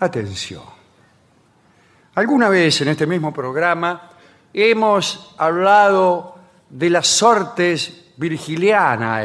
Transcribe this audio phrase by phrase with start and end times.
[0.00, 0.62] Atención.
[2.16, 4.10] Alguna vez en este mismo programa
[4.52, 6.36] hemos hablado
[6.68, 9.24] de las sortes virgilianas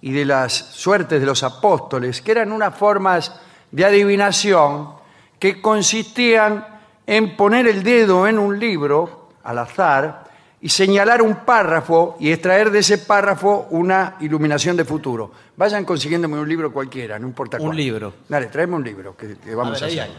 [0.00, 3.34] y de las suertes de los apóstoles, que eran unas formas
[3.70, 4.94] de adivinación
[5.38, 6.66] que consistían
[7.06, 10.25] en poner el dedo en un libro al azar
[10.66, 15.30] y señalar un párrafo y extraer de ese párrafo una iluminación de futuro.
[15.56, 17.76] Vayan consiguiéndome un libro cualquiera, no importa Un cuál.
[17.76, 18.14] libro.
[18.28, 20.10] Dale, tráeme un libro que, que vamos a, ver, hacer.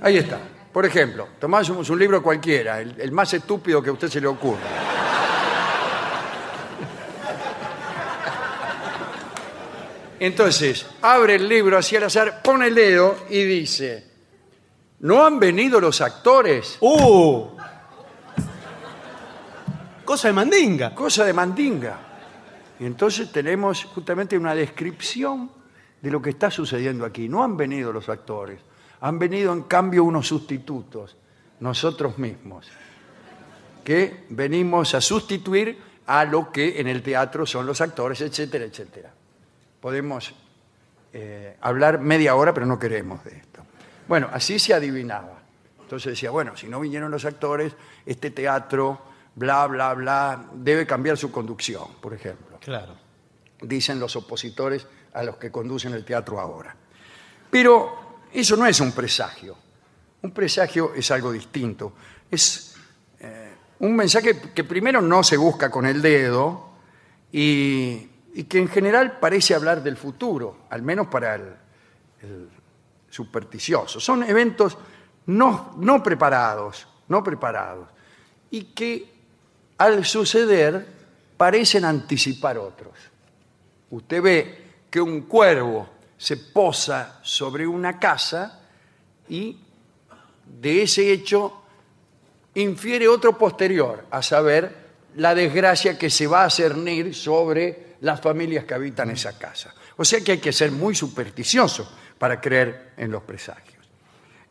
[0.00, 0.40] Ahí está.
[0.72, 4.26] Por ejemplo, tomamos un libro cualquiera, el, el más estúpido que a usted se le
[4.26, 4.58] ocurra.
[10.18, 14.04] Entonces, abre el libro así al azar, pone el dedo y dice,
[14.98, 16.76] ¿no han venido los actores?
[16.80, 17.53] ¡Uh!
[20.04, 20.94] Cosa de mandinga.
[20.94, 21.98] Cosa de mandinga.
[22.78, 25.50] Y entonces tenemos justamente una descripción
[26.00, 27.28] de lo que está sucediendo aquí.
[27.28, 28.60] No han venido los actores,
[29.00, 31.16] han venido en cambio unos sustitutos,
[31.60, 32.68] nosotros mismos,
[33.82, 39.12] que venimos a sustituir a lo que en el teatro son los actores, etcétera, etcétera.
[39.80, 40.34] Podemos
[41.12, 43.62] eh, hablar media hora, pero no queremos de esto.
[44.08, 45.38] Bueno, así se adivinaba.
[45.80, 47.74] Entonces decía, bueno, si no vinieron los actores,
[48.04, 49.00] este teatro,
[49.34, 52.94] bla, bla, bla, debe cambiar su conducción, por ejemplo Claro.
[53.60, 56.74] dicen los opositores a los que conducen el teatro ahora.
[57.50, 59.56] Pero eso no es un presagio.
[60.22, 61.92] Un presagio es algo distinto.
[62.30, 62.74] Es
[63.20, 66.70] eh, un mensaje que primero no se busca con el dedo
[67.30, 71.54] y, y que en general parece hablar del futuro, al menos para el,
[72.22, 72.48] el
[73.08, 74.00] supersticioso.
[74.00, 74.76] Son eventos
[75.26, 77.88] no, no preparados, no preparados,
[78.50, 79.13] y que
[79.78, 80.86] al suceder
[81.36, 82.92] parecen anticipar otros.
[83.90, 84.58] Usted ve
[84.90, 88.60] que un cuervo se posa sobre una casa
[89.28, 89.58] y
[90.60, 91.62] de ese hecho
[92.54, 94.84] infiere otro posterior, a saber,
[95.16, 99.74] la desgracia que se va a cernir sobre las familias que habitan esa casa.
[99.96, 103.84] O sea que hay que ser muy supersticioso para creer en los presagios.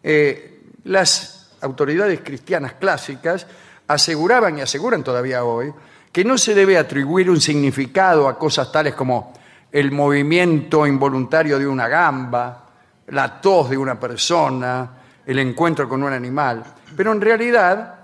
[0.02, 3.48] Eh, las autoridades cristianas clásicas
[3.88, 5.74] aseguraban y aseguran todavía hoy
[6.12, 9.34] que no se debe atribuir un significado a cosas tales como
[9.72, 12.68] el movimiento involuntario de una gamba,
[13.08, 14.92] la tos de una persona,
[15.26, 16.64] el encuentro con un animal,
[16.96, 17.96] pero en realidad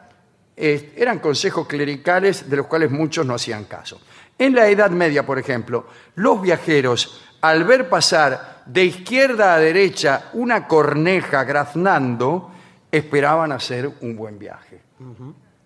[0.56, 4.02] eran consejos clericales de los cuales muchos no hacían caso.
[4.38, 10.30] En la Edad Media, por ejemplo, los viajeros, al ver pasar de izquierda a derecha
[10.34, 12.52] una corneja graznando,
[12.92, 14.82] esperaban hacer un buen viaje.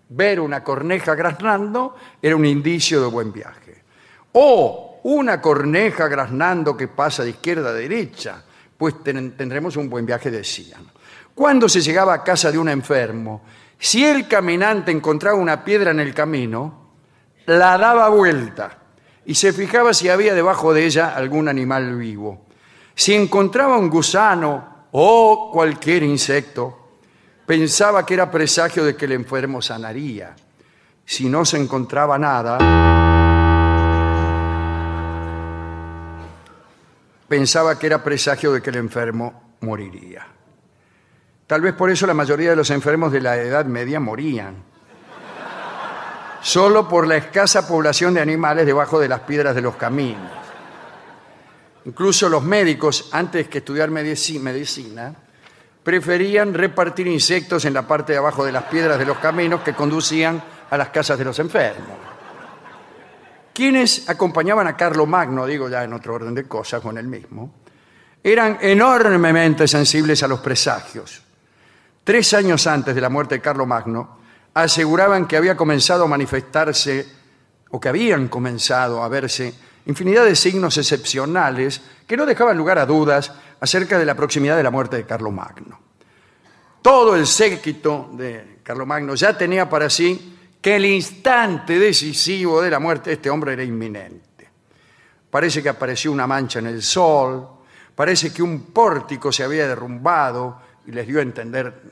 [0.08, 3.82] Ver una corneja graznando era un indicio de buen viaje.
[4.32, 8.42] O una corneja graznando que pasa de izquierda a derecha,
[8.76, 10.86] pues ten- tendremos un buen viaje, decían.
[11.34, 13.42] Cuando se llegaba a casa de un enfermo,
[13.78, 16.90] si el caminante encontraba una piedra en el camino,
[17.46, 18.78] la daba vuelta
[19.26, 22.46] y se fijaba si había debajo de ella algún animal vivo.
[22.94, 26.83] Si encontraba un gusano o cualquier insecto,
[27.46, 30.34] pensaba que era presagio de que el enfermo sanaría.
[31.04, 32.58] Si no se encontraba nada,
[37.28, 40.26] pensaba que era presagio de que el enfermo moriría.
[41.46, 44.62] Tal vez por eso la mayoría de los enfermos de la Edad Media morían.
[46.40, 50.30] Solo por la escasa población de animales debajo de las piedras de los caminos.
[51.86, 55.14] Incluso los médicos, antes que estudiar medici- medicina,
[55.84, 59.74] preferían repartir insectos en la parte de abajo de las piedras de los caminos que
[59.74, 61.98] conducían a las casas de los enfermos.
[63.52, 67.54] Quienes acompañaban a Carlo Magno, digo ya en otro orden de cosas con el mismo,
[68.24, 71.22] eran enormemente sensibles a los presagios.
[72.02, 74.18] tres años antes de la muerte de Carlomagno,
[74.54, 77.06] aseguraban que había comenzado a manifestarse,
[77.70, 79.54] o que habían comenzado a verse,
[79.86, 83.32] infinidad de signos excepcionales que no dejaban lugar a dudas
[83.64, 85.80] acerca de la proximidad de la muerte de Carlomagno.
[86.82, 92.78] Todo el séquito de Carlomagno ya tenía para sí que el instante decisivo de la
[92.78, 94.50] muerte de este hombre era inminente.
[95.30, 97.48] Parece que apareció una mancha en el sol,
[97.94, 101.82] parece que un pórtico se había derrumbado y les dio a entender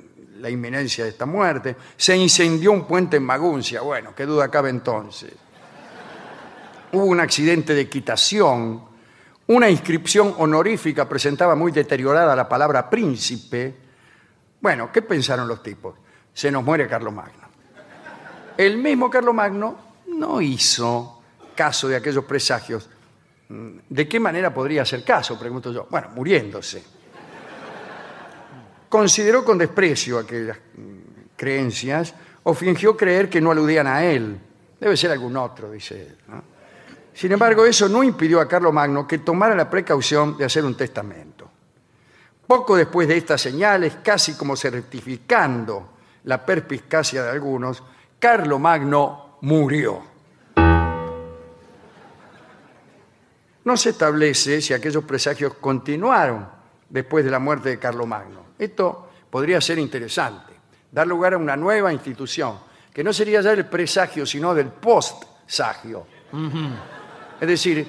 [0.40, 1.74] la inminencia de esta muerte.
[1.96, 3.80] Se incendió un puente en Maguncia.
[3.80, 5.32] Bueno, qué duda cabe entonces.
[6.92, 8.91] Hubo un accidente de equitación.
[9.52, 13.75] Una inscripción honorífica presentaba muy deteriorada la palabra príncipe.
[14.60, 15.94] Bueno, ¿qué pensaron los tipos?
[16.32, 17.49] Se nos muere Carlomagno.
[18.56, 19.76] El mismo Carlomagno
[20.06, 21.22] no hizo
[21.54, 22.88] caso de aquellos presagios.
[23.49, 25.38] ¿De qué manera podría hacer caso?
[25.38, 25.87] Pregunto yo.
[25.90, 26.82] Bueno, muriéndose
[28.93, 34.38] consideró con desprecio aquellas mm, creencias o fingió creer que no aludían a él.
[34.78, 36.16] Debe ser algún otro, dice él.
[37.14, 41.50] Sin embargo, eso no impidió a Carlomagno que tomara la precaución de hacer un testamento.
[42.46, 45.90] Poco después de estas señales, casi como certificando
[46.24, 47.82] la perspicacia de algunos,
[48.18, 50.02] Carlomagno murió.
[53.64, 56.48] No se establece si aquellos presagios continuaron
[56.88, 58.46] después de la muerte de Carlomagno.
[58.58, 60.52] Esto podría ser interesante,
[60.90, 62.58] dar lugar a una nueva institución,
[62.92, 66.06] que no sería ya el presagio, sino del post-sagio.
[67.40, 67.87] Es decir,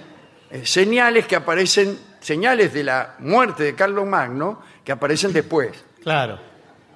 [0.52, 5.84] eh, señales que aparecen, señales de la muerte de Carlos Magno que aparecen después.
[6.02, 6.40] Claro.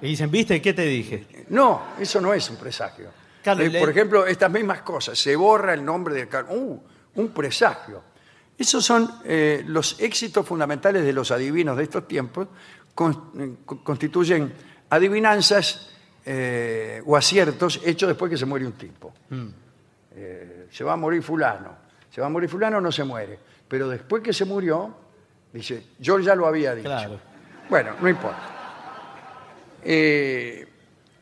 [0.00, 1.46] Y dicen, ¿viste qué te dije?
[1.48, 3.10] No, eso no es un presagio.
[3.42, 6.52] Carlos, Eh, le- Por ejemplo, estas mismas cosas, se borra el nombre de Carlos.
[6.56, 6.78] ¡Uh!
[7.16, 8.02] Un presagio.
[8.56, 12.48] Esos son eh, los éxitos fundamentales de los adivinos de estos tiempos,
[12.94, 14.52] con- eh, co- constituyen
[14.90, 15.90] adivinanzas
[16.30, 19.14] eh, o aciertos hechos después que se muere un tipo.
[20.14, 21.76] Eh, se va a morir fulano,
[22.10, 23.38] se va a morir fulano o no se muere,
[23.68, 24.94] pero después que se murió,
[25.52, 26.88] dice, yo ya lo había dicho.
[26.88, 27.20] Claro.
[27.68, 28.58] Bueno, no importa.
[29.82, 30.66] Eh,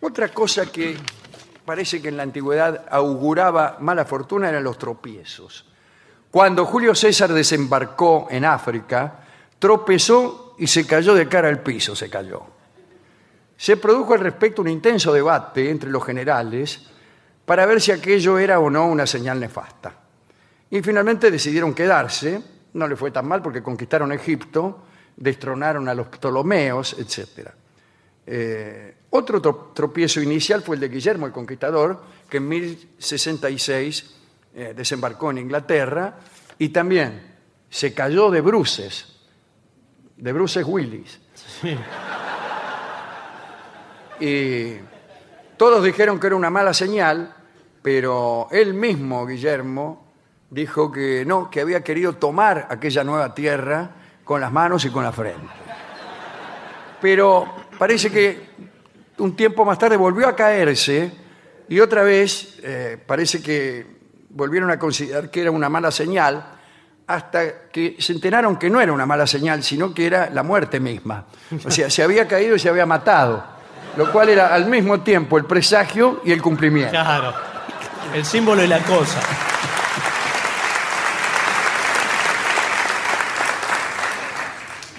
[0.00, 0.96] otra cosa que
[1.64, 5.66] parece que en la antigüedad auguraba mala fortuna eran los tropiezos.
[6.30, 9.20] Cuando Julio César desembarcó en África,
[9.58, 12.42] tropezó y se cayó de cara al piso, se cayó.
[13.56, 16.86] Se produjo al respecto un intenso debate entre los generales
[17.44, 20.05] para ver si aquello era o no una señal nefasta.
[20.70, 22.42] Y finalmente decidieron quedarse,
[22.74, 24.84] no le fue tan mal porque conquistaron Egipto,
[25.16, 27.48] destronaron a los Ptolomeos, etc.
[28.26, 34.14] Eh, otro tro- tropiezo inicial fue el de Guillermo el Conquistador, que en 1066
[34.54, 36.16] eh, desembarcó en Inglaterra
[36.58, 37.34] y también
[37.70, 39.06] se cayó de bruces,
[40.16, 41.20] de bruces Willis.
[44.20, 44.76] Y
[45.56, 47.34] todos dijeron que era una mala señal,
[47.82, 50.05] pero él mismo, Guillermo,
[50.50, 53.90] dijo que no, que había querido tomar aquella nueva tierra
[54.24, 55.46] con las manos y con la frente.
[57.00, 57.46] Pero
[57.78, 58.50] parece que
[59.18, 61.12] un tiempo más tarde volvió a caerse
[61.68, 63.86] y otra vez eh, parece que
[64.30, 66.52] volvieron a considerar que era una mala señal
[67.06, 70.80] hasta que se enteraron que no era una mala señal, sino que era la muerte
[70.80, 71.26] misma.
[71.64, 73.44] O sea, se había caído y se había matado,
[73.96, 76.90] lo cual era al mismo tiempo el presagio y el cumplimiento.
[76.90, 77.32] Claro.
[78.12, 79.20] El símbolo y la cosa.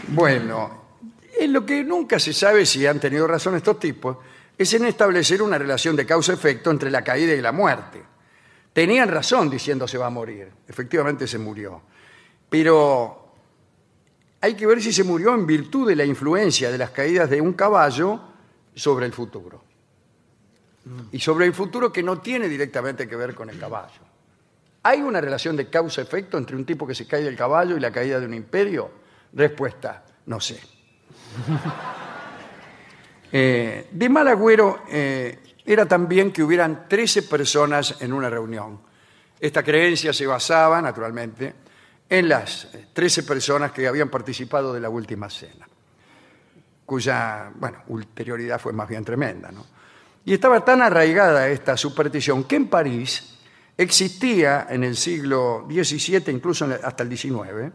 [0.08, 0.86] Bueno,
[1.38, 4.18] en lo que nunca se sabe si han tenido razón estos tipos
[4.58, 8.02] es en establecer una relación de causa-efecto entre la caída y la muerte.
[8.74, 10.50] Tenían razón diciendo se va a morir.
[10.68, 11.82] Efectivamente se murió.
[12.50, 13.34] Pero
[14.42, 17.42] hay que ver si se murió en virtud de la influencia de las caídas de
[17.42, 18.20] un caballo
[18.76, 19.64] sobre el futuro.
[21.12, 24.02] Y sobre el futuro que no tiene directamente que ver con el caballo.
[24.84, 27.92] ¿Hay una relación de causa-efecto entre un tipo que se cae del caballo y la
[27.92, 28.90] caída de un imperio?
[29.34, 30.60] Respuesta, no sé.
[33.30, 38.80] Eh, de mal agüero eh, era también que hubieran 13 personas en una reunión.
[39.38, 41.54] Esta creencia se basaba, naturalmente,
[42.10, 45.68] en las eh, 13 personas que habían participado de la última cena,
[46.86, 49.66] cuya, bueno, ulterioridad fue más bien tremenda, ¿no?
[50.24, 53.38] Y estaba tan arraigada esta superstición que en París
[53.78, 57.72] existía en el siglo XVII, incluso hasta el XIX,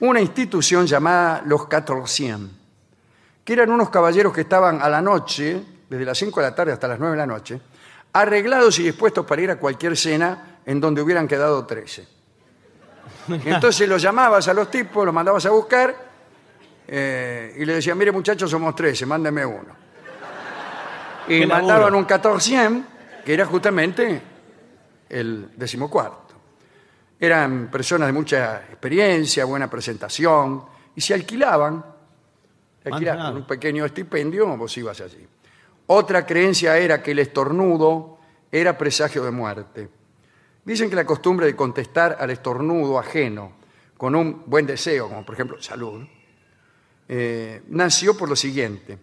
[0.00, 2.50] una institución llamada los Quatorcien,
[3.44, 6.72] que eran unos caballeros que estaban a la noche, desde las 5 de la tarde
[6.72, 7.60] hasta las 9 de la noche,
[8.12, 12.06] arreglados y dispuestos para ir a cualquier cena en donde hubieran quedado 13.
[13.28, 15.94] Y entonces los llamabas a los tipos, los mandabas a buscar
[16.86, 19.84] eh, y le decían, mire muchachos, somos 13, mándeme uno.
[21.28, 22.82] y mandaban un 14
[23.24, 24.20] que era justamente
[25.08, 26.23] el decimocuarto.
[27.24, 30.62] Eran personas de mucha experiencia, buena presentación,
[30.94, 31.82] y se alquilaban,
[32.82, 35.26] se alquilaban con un pequeño estipendio, vos ibas allí.
[35.86, 38.18] Otra creencia era que el estornudo
[38.52, 39.88] era presagio de muerte.
[40.66, 43.52] Dicen que la costumbre de contestar al estornudo ajeno
[43.96, 46.06] con un buen deseo, como por ejemplo salud,
[47.08, 48.98] eh, nació por lo siguiente.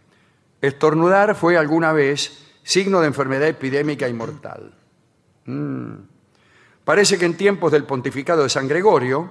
[0.62, 4.76] Estornudar fue alguna vez signo de enfermedad epidémica y mortal.
[5.46, 6.11] Mm.
[6.84, 9.30] Parece que en tiempos del pontificado de San Gregorio,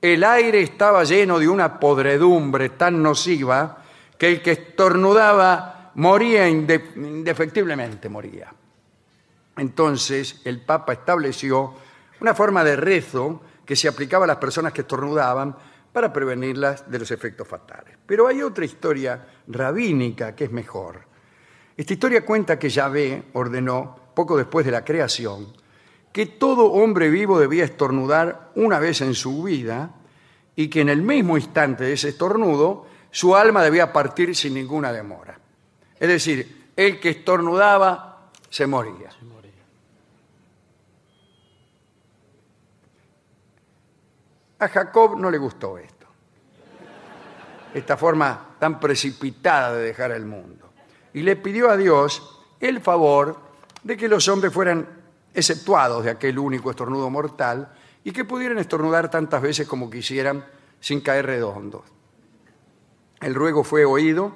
[0.00, 3.82] el aire estaba lleno de una podredumbre tan nociva
[4.18, 8.52] que el que estornudaba moría inde- indefectiblemente, moría.
[9.56, 11.74] Entonces el Papa estableció
[12.20, 15.56] una forma de rezo que se aplicaba a las personas que estornudaban
[15.92, 17.96] para prevenirlas de los efectos fatales.
[18.06, 21.00] Pero hay otra historia rabínica que es mejor.
[21.76, 25.46] Esta historia cuenta que Yahvé ordenó, poco después de la creación,
[26.12, 29.94] que todo hombre vivo debía estornudar una vez en su vida
[30.56, 34.92] y que en el mismo instante de ese estornudo su alma debía partir sin ninguna
[34.92, 35.38] demora.
[35.98, 39.10] Es decir, el que estornudaba se moría.
[44.60, 46.06] A Jacob no le gustó esto,
[47.72, 50.68] esta forma tan precipitada de dejar el mundo.
[51.14, 53.38] Y le pidió a Dios el favor
[53.82, 54.99] de que los hombres fueran
[55.34, 57.72] exceptuados de aquel único estornudo mortal
[58.04, 60.44] y que pudieran estornudar tantas veces como quisieran
[60.80, 61.82] sin caer redondos.
[63.20, 64.32] El ruego fue oído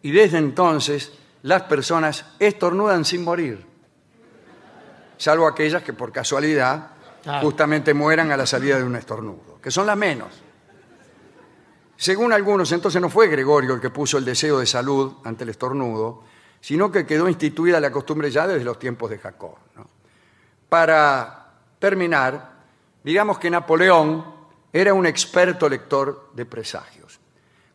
[0.00, 3.66] y desde entonces las personas estornudan sin morir,
[5.18, 7.46] salvo aquellas que por casualidad Claro.
[7.46, 10.42] justamente mueran a la salida de un estornudo, que son las menos.
[11.96, 15.50] Según algunos, entonces no fue Gregorio el que puso el deseo de salud ante el
[15.50, 16.24] estornudo,
[16.60, 19.54] sino que quedó instituida la costumbre ya desde los tiempos de Jacob.
[19.76, 19.86] ¿no?
[20.72, 22.50] Para terminar,
[23.04, 24.24] digamos que Napoleón
[24.72, 27.20] era un experto lector de presagios.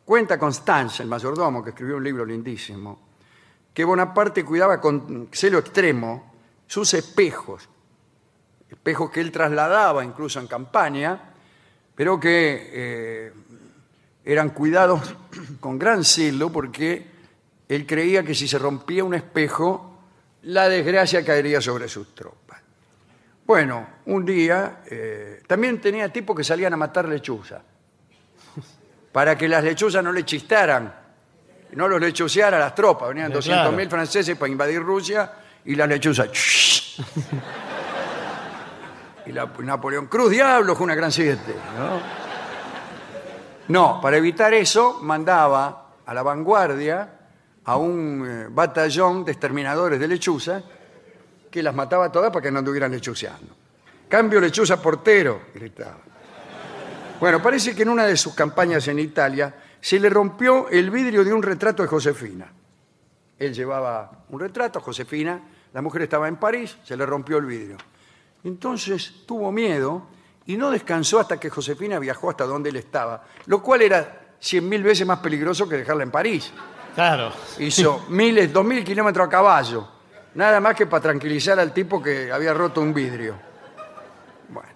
[0.03, 2.99] Cuenta Constance, el mayordomo, que escribió un libro lindísimo,
[3.71, 6.33] que Bonaparte cuidaba con celo extremo
[6.65, 7.69] sus espejos,
[8.67, 11.33] espejos que él trasladaba incluso en campaña,
[11.93, 13.33] pero que eh,
[14.25, 15.15] eran cuidados
[15.59, 17.11] con gran celo porque
[17.69, 19.99] él creía que si se rompía un espejo,
[20.41, 22.46] la desgracia caería sobre sus tropas.
[23.47, 27.61] Bueno, un día eh, también tenía tipos que salían a matar lechuzas,
[29.13, 30.93] para que las lechuzas no le chistaran,
[31.71, 33.07] no los lechuceara a las tropas.
[33.07, 33.89] Venían Eh, 200.000 claro.
[33.89, 35.31] franceses para invadir Rusia
[35.63, 36.29] y las lechuzas...
[39.25, 41.53] Y la, Napoleón Cruz Diablo fue una gran siete.
[41.77, 41.99] ¿no?
[43.67, 47.09] No, para evitar eso, mandaba a la vanguardia
[47.65, 50.63] a un eh, batallón de exterminadores de lechuzas
[51.49, 53.55] que las mataba todas para que no anduvieran lechuceando.
[54.07, 55.97] Cambio lechuza portero, gritaba.
[57.19, 61.23] Bueno, parece que en una de sus campañas en Italia se le rompió el vidrio
[61.23, 62.51] de un retrato de Josefina.
[63.39, 65.41] Él llevaba un retrato, Josefina,
[65.73, 67.77] la mujer estaba en París, se le rompió el vidrio.
[68.43, 70.07] Entonces tuvo miedo
[70.45, 74.67] y no descansó hasta que Josefina viajó hasta donde él estaba, lo cual era cien
[74.67, 76.51] mil veces más peligroso que dejarla en París.
[76.95, 77.31] Claro.
[77.59, 79.87] Hizo miles, dos mil kilómetros a caballo,
[80.37, 83.35] nada más que para tranquilizar al tipo que había roto un vidrio.
[84.49, 84.69] Bueno,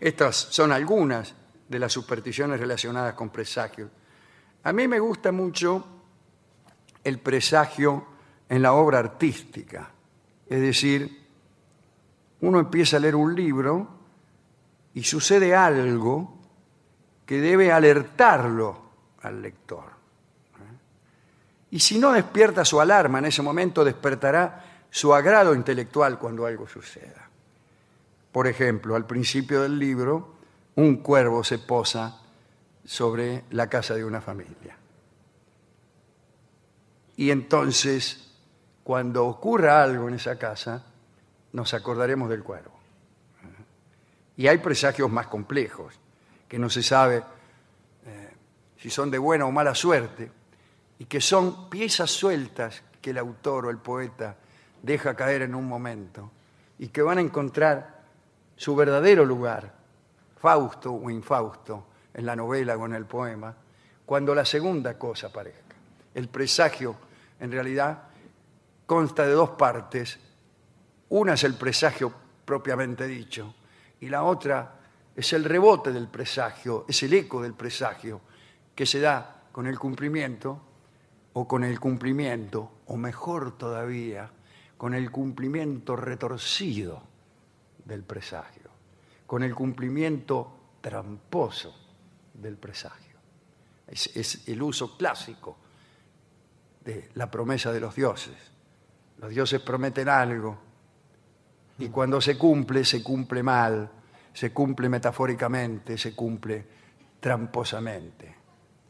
[0.00, 1.34] estas son algunas
[1.68, 3.90] de las supersticiones relacionadas con presagios.
[4.62, 5.86] A mí me gusta mucho
[7.04, 8.06] el presagio
[8.48, 9.90] en la obra artística,
[10.48, 11.24] es decir,
[12.40, 13.88] uno empieza a leer un libro
[14.94, 16.38] y sucede algo
[17.26, 18.82] que debe alertarlo
[19.20, 19.93] al lector.
[21.74, 26.68] Y si no despierta su alarma en ese momento, despertará su agrado intelectual cuando algo
[26.68, 27.28] suceda.
[28.30, 30.36] Por ejemplo, al principio del libro,
[30.76, 32.20] un cuervo se posa
[32.84, 34.78] sobre la casa de una familia.
[37.16, 38.30] Y entonces,
[38.84, 40.84] cuando ocurra algo en esa casa,
[41.50, 42.78] nos acordaremos del cuervo.
[44.36, 45.98] Y hay presagios más complejos,
[46.46, 47.24] que no se sabe
[48.06, 48.30] eh,
[48.76, 50.30] si son de buena o mala suerte,
[51.04, 54.38] y que son piezas sueltas que el autor o el poeta
[54.82, 56.30] deja caer en un momento,
[56.78, 58.04] y que van a encontrar
[58.56, 59.70] su verdadero lugar,
[60.38, 63.54] Fausto o infausto, en la novela o en el poema,
[64.06, 65.76] cuando la segunda cosa aparezca.
[66.14, 66.96] El presagio,
[67.38, 68.04] en realidad,
[68.86, 70.18] consta de dos partes.
[71.10, 72.14] Una es el presagio
[72.46, 73.54] propiamente dicho,
[74.00, 74.80] y la otra
[75.14, 78.22] es el rebote del presagio, es el eco del presagio
[78.74, 80.70] que se da con el cumplimiento
[81.34, 84.30] o con el cumplimiento, o mejor todavía,
[84.76, 87.02] con el cumplimiento retorcido
[87.84, 88.70] del presagio,
[89.26, 91.74] con el cumplimiento tramposo
[92.32, 93.18] del presagio.
[93.86, 95.56] Es, es el uso clásico
[96.84, 98.36] de la promesa de los dioses.
[99.18, 100.58] Los dioses prometen algo
[101.78, 103.90] y cuando se cumple, se cumple mal,
[104.32, 106.66] se cumple metafóricamente, se cumple
[107.20, 108.34] tramposamente,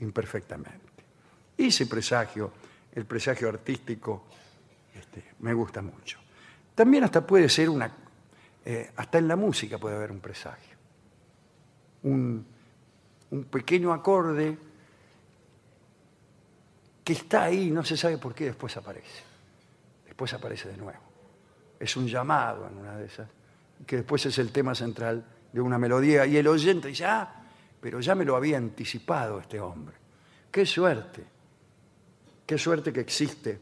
[0.00, 0.83] imperfectamente.
[1.56, 2.52] Ese presagio,
[2.92, 4.24] el presagio artístico,
[4.94, 6.18] este, me gusta mucho.
[6.74, 7.90] También hasta puede ser una,
[8.64, 10.76] eh, hasta en la música puede haber un presagio.
[12.02, 12.46] Un,
[13.30, 14.56] un pequeño acorde
[17.04, 19.22] que está ahí, no se sabe por qué después aparece.
[20.06, 21.00] Después aparece de nuevo.
[21.78, 23.28] Es un llamado en una de esas,
[23.86, 26.24] que después es el tema central de una melodía.
[26.24, 27.42] Y el oyente dice, ah,
[27.80, 29.96] pero ya me lo había anticipado este hombre.
[30.50, 31.24] Qué suerte,
[32.46, 33.58] qué suerte que existe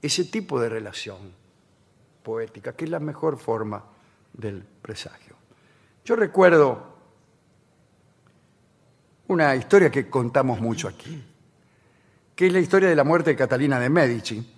[0.00, 1.18] ese tipo de relación
[2.22, 3.84] poética, que es la mejor forma
[4.32, 5.36] del presagio.
[6.04, 6.96] Yo recuerdo
[9.28, 11.22] una historia que contamos mucho aquí,
[12.34, 14.54] que es la historia de la muerte de Catalina de Medici,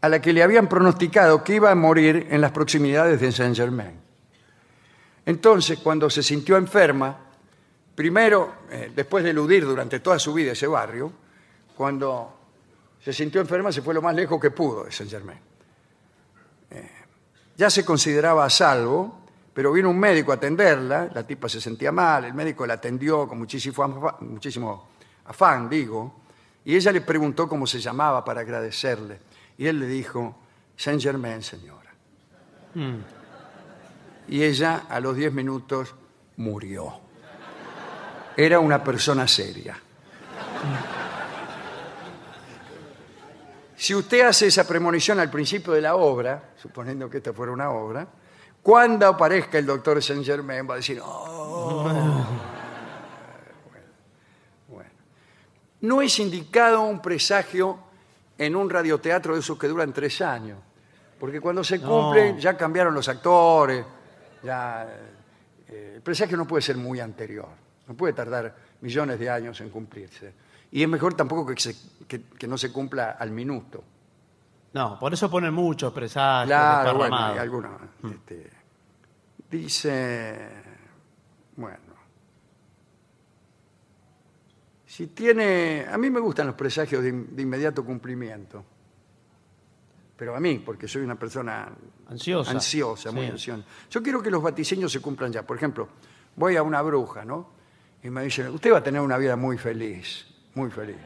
[0.00, 3.98] a la que le habían pronosticado que iba a morir en las proximidades de Saint-Germain.
[5.24, 7.16] Entonces, cuando se sintió enferma,
[7.94, 11.12] primero, eh, después de eludir durante toda su vida ese barrio,
[11.76, 12.32] cuando
[13.02, 15.38] se sintió enferma se fue lo más lejos que pudo de Saint-Germain.
[16.70, 16.90] Eh,
[17.56, 19.20] ya se consideraba a salvo,
[19.52, 23.28] pero vino un médico a atenderla, la tipa se sentía mal, el médico la atendió
[23.28, 24.88] con muchísimo afán, muchísimo
[25.26, 26.20] afán digo,
[26.64, 29.20] y ella le preguntó cómo se llamaba para agradecerle.
[29.56, 30.36] Y él le dijo,
[30.76, 31.92] Saint Germain, señora.
[34.28, 35.94] Y ella a los 10 minutos
[36.36, 37.00] murió.
[38.36, 39.80] Era una persona seria.
[43.76, 47.70] Si usted hace esa premonición al principio de la obra, suponiendo que esta fuera una
[47.70, 48.08] obra,
[48.62, 51.82] cuando aparezca el doctor Saint Germain va a decir, "Oh".
[51.82, 52.26] Bueno,
[54.66, 54.90] bueno.
[55.82, 57.78] No es indicado un presagio
[58.38, 60.58] en un radioteatro de esos que duran tres años,
[61.20, 63.84] porque cuando se cumplen ya cambiaron los actores,
[64.42, 64.86] ya,
[65.68, 67.48] eh, el presagio no puede ser muy anterior,
[67.86, 70.45] no puede tardar millones de años en cumplirse.
[70.76, 71.74] Y es mejor tampoco que, se-
[72.06, 73.82] que- que no se cumpla al minuto.
[74.74, 76.48] No, por eso ponen muchos presagios.
[76.48, 77.32] Claro, bueno, desparramados.
[77.32, 77.80] hay algunos.
[78.12, 78.50] este,
[79.50, 80.50] dice,
[81.56, 81.78] bueno,
[84.84, 88.62] si tiene, a mí me gustan los presagios de, in- de inmediato cumplimiento,
[90.16, 91.68] pero a mí, porque soy una persona
[92.10, 92.50] Ansiosa.
[92.50, 93.30] ansiosa, muy Sí.
[93.32, 93.64] ansiosa.
[93.90, 95.42] Yo quiero que los vaticinios se cumplan ya.
[95.42, 95.88] Por ejemplo,
[96.36, 97.48] voy a una bruja, ¿no?
[98.02, 100.26] Y me dice, usted va a tener una vida muy feliz,
[100.56, 100.96] muy feliz.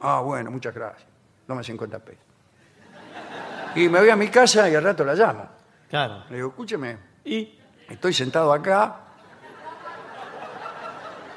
[0.00, 1.06] Ah, bueno, muchas gracias.
[1.46, 2.22] Dame 50 pesos.
[3.74, 5.48] Y me voy a mi casa y al rato la llamo.
[5.90, 6.24] Claro.
[6.30, 8.96] Le digo, escúcheme, Y estoy sentado acá.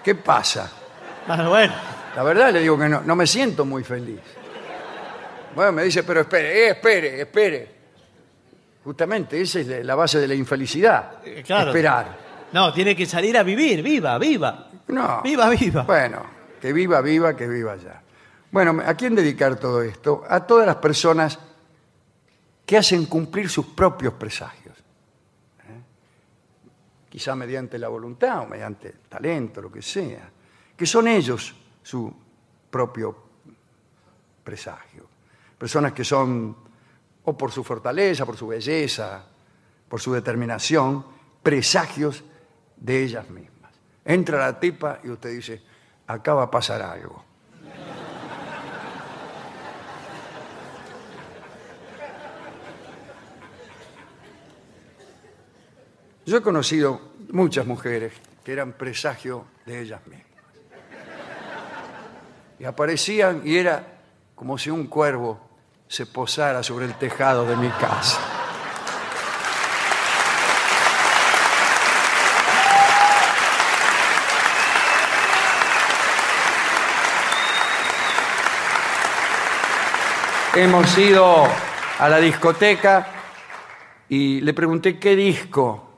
[0.03, 0.71] ¿Qué pasa?
[1.27, 1.73] ah, bueno,
[2.15, 4.19] La verdad le digo que no, no me siento muy feliz.
[5.55, 7.75] Bueno, me dice, pero espere, eh, espere, espere.
[8.83, 11.25] Justamente esa es la base de la infelicidad.
[11.25, 11.71] Eh, claro.
[11.71, 12.17] Esperar.
[12.51, 14.69] no, tiene que salir a vivir, viva, viva.
[14.87, 15.21] No.
[15.23, 15.83] Viva, viva.
[15.83, 16.34] Bueno,
[16.65, 18.01] que viva, viva, que viva ya.
[18.49, 20.23] Bueno, ¿a quién dedicar todo esto?
[20.27, 21.37] A todas las personas
[22.65, 24.75] que hacen cumplir sus propios presagios.
[25.59, 25.81] ¿eh?
[27.07, 30.27] Quizá mediante la voluntad o mediante el talento, lo que sea.
[30.75, 32.11] Que son ellos su
[32.71, 33.15] propio
[34.43, 35.07] presagio.
[35.59, 36.57] Personas que son,
[37.25, 39.23] o por su fortaleza, por su belleza,
[39.87, 41.05] por su determinación,
[41.43, 42.23] presagios
[42.75, 43.71] de ellas mismas.
[44.03, 45.74] Entra la tipa y usted dice,
[46.07, 47.23] acá va a pasar algo.
[56.25, 58.13] Yo he conocido muchas mujeres
[58.43, 60.25] que eran presagio de ellas mismas.
[62.57, 63.85] Y aparecían y era
[64.33, 65.39] como si un cuervo
[65.87, 68.34] se posara sobre el tejado de mi casa.
[80.57, 81.43] Hemos ido
[81.99, 83.07] a la discoteca
[84.07, 85.89] y le pregunté qué disco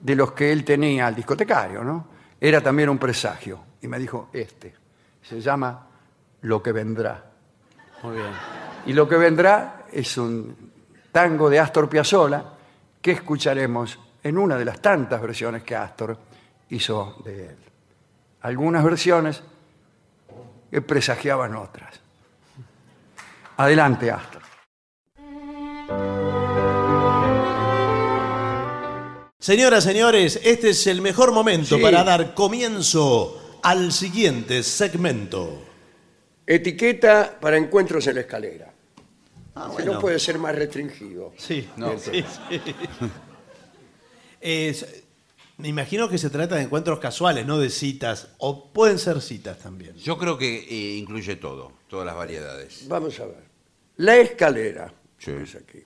[0.00, 2.08] de los que él tenía, al discotecario, ¿no?
[2.40, 3.60] Era también un presagio.
[3.82, 4.74] Y me dijo, este.
[5.20, 5.86] Se llama
[6.40, 7.30] Lo que vendrá.
[8.04, 8.30] Muy bien.
[8.86, 10.72] Y Lo que vendrá es un
[11.12, 12.42] tango de Astor Piazzolla
[13.02, 16.16] que escucharemos en una de las tantas versiones que Astor
[16.70, 17.56] hizo de él.
[18.40, 19.42] Algunas versiones
[20.70, 22.05] que presagiaban otras.
[23.56, 24.42] Adelante, Astor.
[29.38, 31.82] Señoras, señores, este es el mejor momento Sí.
[31.82, 35.62] para dar comienzo al siguiente segmento.
[36.46, 38.72] Etiqueta para encuentros en la escalera.
[39.54, 41.32] Ah, no puede ser más restringido.
[41.38, 41.98] Sí, No.
[41.98, 42.60] sí, sí.
[44.40, 45.04] Es-
[45.58, 48.28] me imagino que se trata de encuentros casuales, no de citas.
[48.38, 49.94] O pueden ser citas también.
[49.96, 52.86] Yo creo que eh, incluye todo, todas las variedades.
[52.88, 53.44] Vamos a ver.
[53.96, 54.92] La escalera.
[55.18, 55.30] Sí.
[55.30, 55.82] es aquí.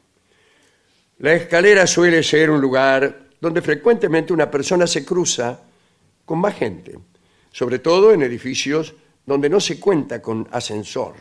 [1.18, 5.61] La escalera suele ser un lugar donde frecuentemente una persona se cruza
[6.24, 6.98] con más gente,
[7.52, 11.14] sobre todo en edificios donde no se cuenta con ascensor.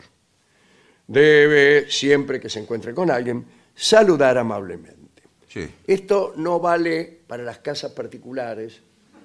[1.05, 5.23] Debe, siempre que se encuentre con alguien, saludar amablemente.
[5.47, 5.67] Sí.
[5.85, 8.81] Esto no vale para las casas particulares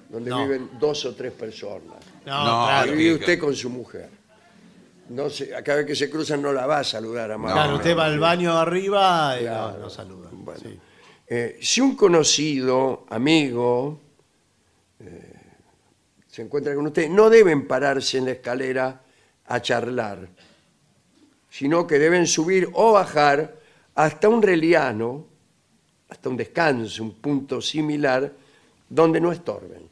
[0.09, 0.43] donde No.
[0.43, 1.97] viven dos o tres personas.
[2.23, 2.93] No, No, claro.
[2.93, 4.09] Y vive usted con su mujer.
[5.09, 7.63] No se, cada vez que se cruzan no la va a saludar amablemente.
[7.63, 9.71] Claro, usted va al baño arriba y Claro.
[9.73, 10.29] no, no saluda.
[10.31, 10.59] Bueno.
[10.61, 10.79] Sí.
[11.27, 13.99] Eh, si un conocido, amigo,
[14.99, 15.33] eh,
[16.27, 19.01] se encuentra con usted, no deben pararse en la escalera
[19.47, 20.27] a charlar,
[21.49, 23.55] sino que deben subir o bajar
[23.95, 25.25] hasta un reliano,
[26.09, 28.31] hasta un descanso, un punto similar,
[28.89, 29.89] donde no estorben.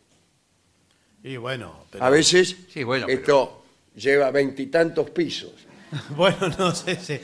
[1.24, 3.64] Y bueno, pero- A veces Sí, bueno, esto
[3.96, 5.52] lleva veintitantos pisos.
[6.16, 7.20] bueno, no sé, sí.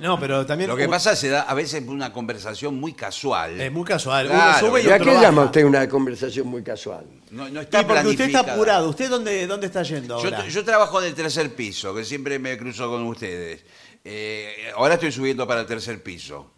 [0.00, 3.60] No, pero también Lo que pasa se da a veces una conversación muy casual.
[3.60, 4.28] es muy casual.
[4.28, 5.22] Claro, Uno sube y ¿Y a otro qué baja.
[5.22, 7.06] llama usted una conversación muy casual?
[7.32, 8.54] No, no Sí, está porque usted está planificada.
[8.54, 8.88] apurado.
[8.90, 10.46] ¿Usted dónde, dónde está yendo Yo, ahora?
[10.46, 13.64] yo trabajo en el tercer piso, que siempre me cruzo con ustedes.
[14.04, 16.52] Eh, ahora estoy subiendo para el tercer piso.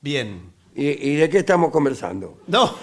[0.00, 0.52] Bien.
[0.76, 2.38] ¿Y, y de qué estamos conversando?
[2.46, 2.74] No.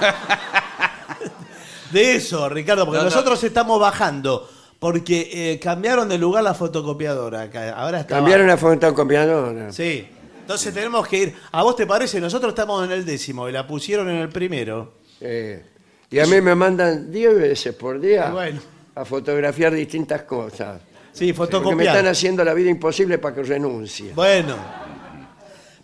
[1.92, 3.10] De eso, Ricardo, porque No, no.
[3.10, 4.48] nosotros estamos bajando.
[4.78, 7.42] Porque eh, cambiaron de lugar la fotocopiadora.
[7.42, 7.70] acá.
[7.74, 8.68] Ahora está ¿Cambiaron abajo.
[8.68, 9.72] la fotocopiadora?
[9.72, 10.06] Sí.
[10.40, 11.34] Entonces tenemos que ir.
[11.52, 12.20] ¿A vos te parece?
[12.20, 14.94] Nosotros estamos en el décimo y la pusieron en el primero.
[15.20, 15.64] Eh,
[16.10, 18.60] y a mí me mandan 10 veces por día Y bueno.
[18.94, 20.80] a fotografiar distintas cosas.
[21.12, 21.96] Sí, Porque me fotocopiar.
[21.96, 24.12] están haciendo la vida imposible para que renuncie.
[24.14, 24.56] Bueno.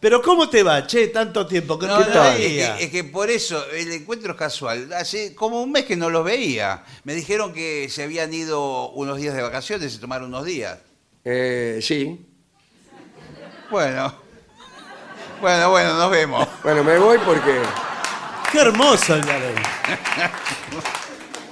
[0.00, 1.08] Pero ¿cómo te va, che?
[1.08, 2.76] Tanto tiempo que no, No, te no, es, veía.
[2.78, 4.90] que, es que por eso el encuentro es casual.
[4.94, 6.82] Hace como un mes que no los veía.
[7.04, 10.78] Me dijeron que se habían ido unos días de vacaciones, se tomaron unos días.
[11.24, 12.26] Eh, sí.
[13.70, 14.14] Bueno.
[15.42, 16.48] Bueno, bueno, nos vemos.
[16.62, 17.60] Bueno, me voy porque
[18.52, 19.54] Qué hermoso el Galen.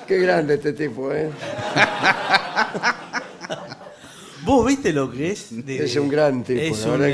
[0.08, 1.30] qué grande este tipo, ¿eh?
[4.48, 5.48] ¿Vos viste lo que es?
[5.64, 7.12] de- Es un gran tipo, Es la un, verdad eh,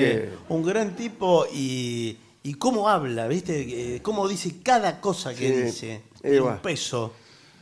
[0.48, 3.96] que- un gran tipo y, y cómo habla, ¿viste?
[3.96, 5.62] Eh, Cómo dice cada cosa que Sí.
[5.62, 6.02] dice.
[6.18, 7.12] Y Tiene un peso.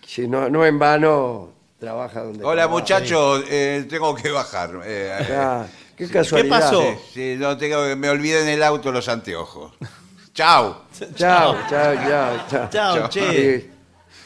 [0.07, 4.83] Si no, no en vano trabaja donde Hola muchachos, eh, tengo que bajar.
[4.85, 6.61] Eh, Ah, qué casualidad.
[6.61, 6.83] pasó?
[6.83, 9.73] sí, sí, no tengo, me olvidé en el auto los anteojos.
[10.35, 10.83] Chao.
[11.17, 12.69] Chao, chao, chao, chao.
[12.71, 13.61] Chao, che.
[13.61, 13.69] Sí,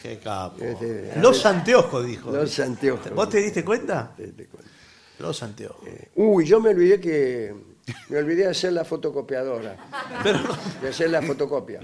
[0.03, 0.63] Qué capo.
[0.63, 2.31] Este, Los anteojos, dijo.
[2.31, 3.11] los anteojos.
[3.13, 4.11] ¿Vos te diste cuenta?
[4.15, 4.66] Te- te cuento.
[5.19, 5.83] Los anteojos.
[6.15, 7.53] Uy, yo me olvidé que
[8.09, 9.77] me olvidé de hacer la fotocopiadora,
[10.23, 10.39] Pero,
[10.81, 11.79] de hacer la fotocopia.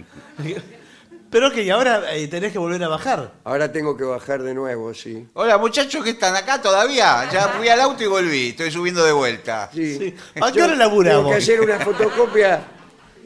[1.30, 3.32] pero que ahora eh, tenés que volver a bajar.
[3.44, 5.28] Ahora tengo que bajar de nuevo, sí.
[5.34, 7.28] Hola muchachos que están acá todavía.
[7.32, 8.50] Ya fui al auto y volví.
[8.50, 9.70] Estoy subiendo de vuelta.
[9.74, 9.98] Sí.
[9.98, 10.16] Sí.
[10.42, 11.24] ¿A qué Yo hora laburamos?
[11.24, 12.64] Tengo que hacer una fotocopia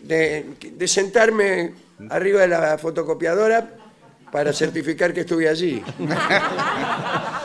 [0.04, 1.74] de, de sentarme
[2.10, 3.74] arriba de la fotocopiadora
[4.32, 5.84] para certificar que estuve allí.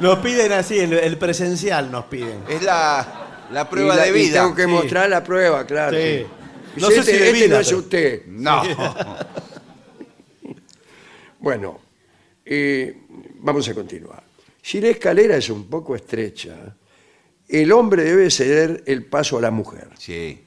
[0.00, 2.42] Nos piden así, el, el presencial nos piden.
[2.48, 4.42] Es la, la prueba Y la- de y vida.
[4.42, 4.68] tengo que Sí.
[4.70, 5.96] mostrar la prueba, claro.
[5.96, 6.18] Sí.
[6.20, 6.80] sí.
[6.80, 8.26] No sé si de este vida, no es pero- usted.
[8.26, 8.62] No.
[11.40, 11.80] Bueno,
[12.44, 12.96] eh,
[13.40, 14.22] vamos a continuar.
[14.60, 16.74] Si la escalera es un poco estrecha,
[17.48, 19.88] el hombre debe ceder el paso a la mujer.
[19.98, 20.40] Sí.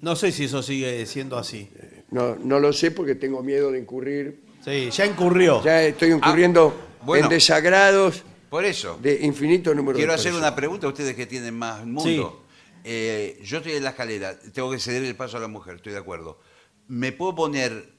[0.00, 1.68] No sé si eso sigue siendo así.
[2.10, 4.42] No, no lo sé porque tengo miedo de incurrir.
[4.64, 5.62] Sí, ya incurrió.
[5.64, 7.24] Ya estoy incurriendo Ah, bueno.
[7.26, 8.98] en desagrados Por eso.
[9.00, 10.48] de infinito número Quiero de hacer personas.
[10.50, 12.44] una pregunta a ustedes que tienen más mundo.
[12.84, 15.92] Eh, yo estoy en la escalera, tengo que ceder el paso a la mujer, estoy
[15.92, 16.40] de acuerdo.
[16.88, 17.92] ¿Me puedo poner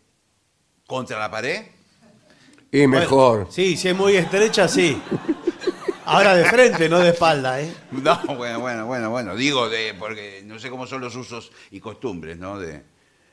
[0.87, 1.63] contra la pared?
[2.71, 3.47] Y Bueno, mejor.
[3.49, 5.01] sí, si es muy estrecha, sí.
[6.05, 7.73] Ahora de frente, no de espalda, ¿eh?
[7.91, 9.35] No, bueno, bueno, bueno, bueno.
[9.37, 12.59] Digo, de, porque no sé cómo son los usos y costumbres, ¿no?
[12.59, 12.83] De,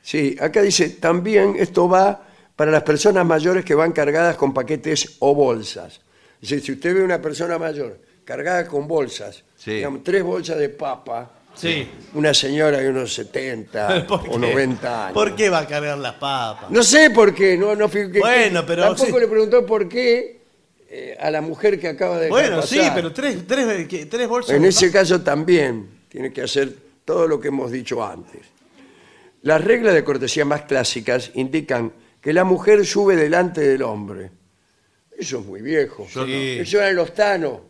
[0.02, 2.26] Sí, acá dice, también esto va
[2.60, 5.98] para las personas mayores que van cargadas con paquetes o bolsas.
[6.42, 9.76] Si usted ve una persona mayor cargada con bolsas, Sí.
[9.76, 11.88] digamos, tres bolsas de papa, Sí.
[12.12, 14.38] una señora de unos 70 ¿Por o qué?
[14.38, 15.14] 90 años.
[15.14, 16.70] ¿Por qué va a cargar las papas?
[16.70, 19.20] No sé por qué, no, no fui- que- Bueno, pero Tampoco sí.
[19.20, 20.40] le preguntó por qué
[20.90, 22.94] eh, a la mujer que acaba de dejar Bueno, sí, pasar.
[22.94, 24.54] pero tres, tres, tres bolsas.
[24.54, 26.74] En de ese caso también tiene que hacer
[27.06, 28.42] todo lo que hemos dicho antes.
[29.44, 34.30] Las reglas de cortesía más clásicas indican que la mujer sube delante del hombre.
[35.16, 36.06] Eso es muy viejo.
[36.08, 36.32] Yo no.
[36.32, 37.60] Eso era en los tanos.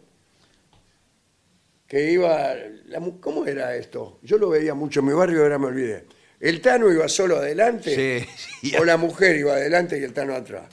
[1.86, 2.54] Que iba...
[2.86, 4.18] la mu- ¿Cómo era esto?
[4.22, 6.06] Yo lo veía mucho en mi barrio, ahora me olvidé.
[6.38, 7.94] ¿El tano iba solo adelante?
[8.22, 8.28] Sí,
[8.62, 8.76] sí.
[8.76, 10.66] ¿O la mujer iba adelante y el tano atrás?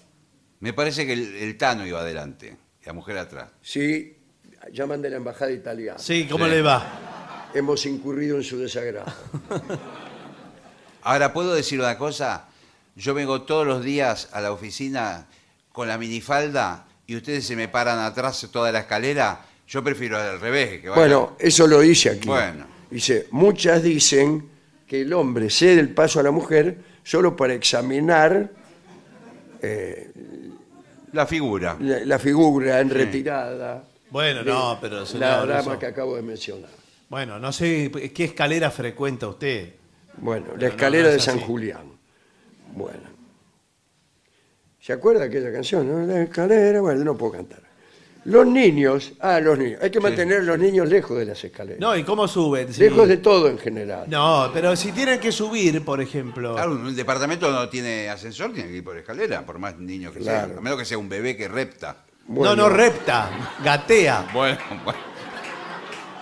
[0.60, 3.50] Me parece que el, el Tano iba adelante y la mujer atrás.
[3.62, 4.18] Sí,
[4.72, 6.00] llaman de la embajada italiana.
[6.00, 6.52] Sí, ¿cómo Sí.
[6.52, 7.50] le va?
[7.54, 9.06] Hemos incurrido en su desagrado.
[11.04, 12.48] Ahora, ¿puedo decir una cosa?
[12.98, 15.28] Yo vengo todos los días a la oficina
[15.72, 19.46] con la minifalda y ustedes se me paran atrás toda la escalera.
[19.68, 20.82] Yo prefiero al revés.
[20.82, 22.28] Que Bueno, eso lo dice aquí.
[22.28, 22.66] Bueno.
[22.90, 24.50] Dice, muchas dicen
[24.88, 28.50] que el hombre cede el paso a la mujer solo para examinar
[31.14, 31.78] La figura.
[31.80, 36.16] la, la figura en retirada Bueno, de no, pero señor, la dama eso- que acabo
[36.16, 36.70] de mencionar.
[37.10, 39.74] Bueno, no sé qué escalera frecuenta usted.
[40.18, 41.46] Bueno, la no, escalera no de es San así.
[41.46, 41.97] Julián.
[42.74, 43.04] Bueno.
[44.80, 45.88] ¿Se acuerda aquella canción?
[45.88, 46.06] no?
[46.14, 47.60] La escalera, bueno, no puedo cantar.
[48.26, 51.80] Los niños, ah, los niños, hay que mantener a los niños lejos de las escaleras.
[51.80, 52.74] No, ¿y cómo suben?
[52.74, 52.82] Sí.
[52.82, 54.06] Lejos de todo en general.
[54.10, 56.54] No, pero si tienen que subir, por ejemplo.
[56.56, 60.20] Claro, un departamento no tiene ascensor, tiene que ir por escalera, por más niño que
[60.20, 60.48] Claro.
[60.50, 60.58] sea.
[60.58, 62.04] A menos que sea un bebé que repta.
[62.28, 62.54] Bueno.
[62.54, 63.30] No, no repta,
[63.64, 64.28] gatea.
[64.34, 65.00] Bueno, bueno.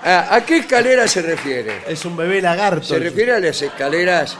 [0.03, 1.81] Ah, ¿A qué escalera se refiere?
[1.87, 2.83] Es un bebé lagarto.
[2.85, 4.37] Se refiere a las escaleras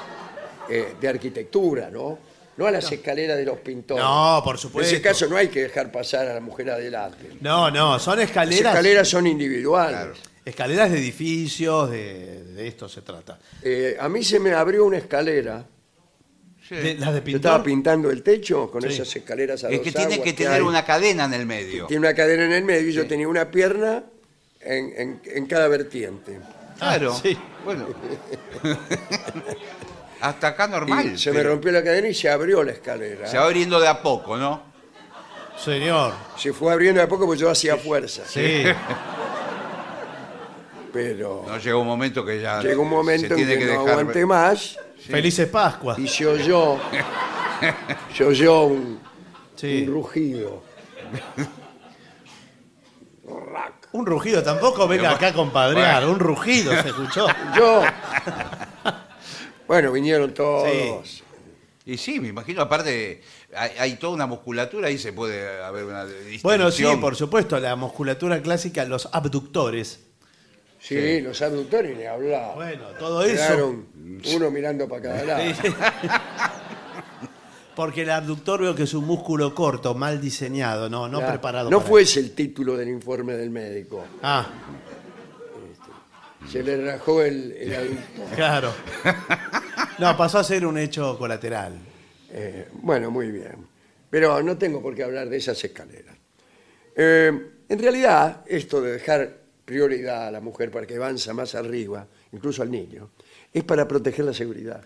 [0.70, 2.20] eh, de arquitectura, ¿no?
[2.58, 4.02] No a las escaleras de los pintores.
[4.04, 4.94] No, por En supuesto.
[4.94, 7.32] ese caso no hay que dejar pasar a la mujer adelante.
[7.42, 8.72] No, no, son Las escaleras.
[8.74, 10.18] escaleras son individuales.
[10.46, 13.40] Escaleras de edificios, de, de esto se trata.
[13.62, 15.66] Eh, a mí se me abrió una escalera.
[16.68, 16.76] Sí.
[16.76, 18.88] De- las de Yo estaba pintando el techo con Sí.
[18.88, 20.62] esas escaleras a Es dos que tiene aguas que tener hay.
[20.62, 21.88] una cadena en el medio.
[21.88, 24.04] Tiene una cadena en el medio y yo tenía una pierna
[24.62, 26.40] en, en- en cada vertiente.
[26.80, 27.14] Claro.
[27.16, 27.38] Ah, sí.
[27.66, 27.88] Bueno.
[30.28, 31.06] Hasta acá normal.
[31.14, 33.28] Y se me pero rompió la cadena y se abrió la escalera.
[33.28, 34.62] Se va abriendo de a poco, ¿no?
[35.64, 36.14] Señor.
[36.38, 38.24] Se fue abriendo de a poco porque yo hacía fuerza.
[38.28, 38.64] Sí.
[40.94, 42.62] Pero No llega un momento que ya.
[42.62, 44.00] llegó un momento se en tiene que, que no dejar.
[44.00, 44.78] aguanté más
[45.10, 46.00] Felices Pascuas.
[46.00, 46.78] y se oyó,
[48.16, 49.00] se oyó un,
[49.56, 49.84] Sí.
[49.88, 50.64] un rugido.
[53.92, 56.06] Un rugido, tampoco venga acá a compadrear.
[56.06, 57.28] Un rugido se escuchó.
[57.56, 57.82] Yo.
[59.68, 61.24] Bueno, vinieron todos.
[61.88, 63.22] Y sí, me imagino, aparte,
[63.56, 66.42] hay, hay toda una musculatura, ahí se puede haber una distinción.
[66.42, 70.00] Bueno, sí, por supuesto, la musculatura clásica, los abductores.
[70.80, 72.56] Sí, los abductores ni hablar.
[72.56, 73.36] Bueno, todo eso.
[73.36, 73.88] Quedaron
[74.36, 75.44] uno mirando para cada lado.
[75.62, 75.68] Sí.
[77.76, 81.34] Porque el abductor veo que es un músculo corto, mal diseñado, no, no Claro.
[81.34, 81.70] preparado.
[81.70, 84.06] No para fue ese el título del informe del médico.
[84.24, 84.48] Ah,
[86.52, 88.00] Se le rajó el, el
[88.36, 88.74] claro.
[90.00, 91.74] No, pasó a ser un hecho colateral.
[92.32, 93.68] Eh, bueno, muy bien.
[94.10, 96.16] Pero no tengo por qué hablar de esas escaleras.
[96.96, 97.32] Eh,
[97.68, 102.62] en realidad, esto de dejar prioridad a la mujer para que avanza más arriba, incluso
[102.62, 103.10] al niño,
[103.52, 104.86] es para proteger la seguridad.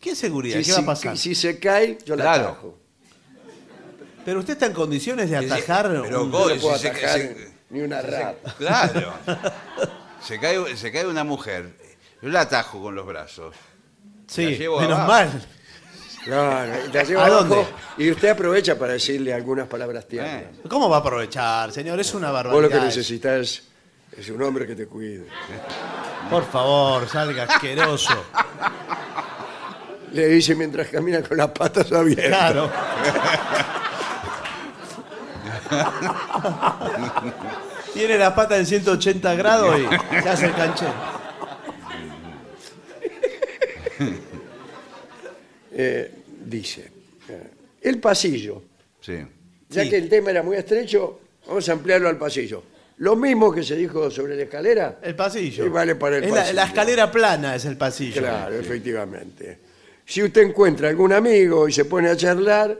[0.00, 0.58] ¿Qué seguridad?
[0.60, 1.18] Si, ¿Qué va si- a pasar?
[1.18, 2.44] si se cae, yo la Claro.
[2.48, 2.78] atajo.
[4.24, 5.88] Pero usted está en condiciones de atajar.
[5.88, 6.44] pero un- ¿cómo?
[6.44, 8.54] No le puedo si se- atajar se- ni una rata.
[8.56, 9.14] Claro.
[10.22, 11.70] se, cae, se cae una mujer.
[12.22, 13.54] Yo la atajo con los brazos.
[14.26, 15.12] Sí, la llevo menos abajo.
[15.12, 15.46] mal.
[16.24, 17.66] Claro, y la lleva ¿A abajo dónde?
[17.96, 20.42] y usted aprovecha para decirle algunas palabras tiernas.
[20.42, 20.50] Eh.
[20.68, 21.98] ¿Cómo va a aprovechar, señor?
[21.98, 22.62] Es una Vos barbaridad.
[22.62, 23.62] lo que necesitas
[24.16, 25.26] es un hombre que te cuide.
[26.28, 28.22] Por favor, salga asqueroso.
[30.12, 32.28] Le dice mientras camina con las patas abiertas.
[32.52, 32.70] Claro.
[37.94, 39.84] Tiene la pata en 180 grados y
[40.22, 40.94] se hace el canchero.
[45.72, 46.10] Eh,
[46.44, 46.90] dice,
[47.28, 47.50] eh,
[47.82, 48.62] el pasillo.
[49.00, 49.14] Sí.
[49.68, 49.90] Ya Sí.
[49.90, 52.62] que el tema era muy estrecho, vamos a ampliarlo al pasillo.
[52.98, 55.64] Lo mismo que se dijo sobre la escalera, El pasillo.
[55.64, 56.56] Sí, vale para el Es la, pasillo.
[56.56, 58.20] la escalera plana es el pasillo.
[58.20, 59.58] claro, efectivamente.
[60.04, 62.76] Si usted encuentra algún amigo y se pone a charlar,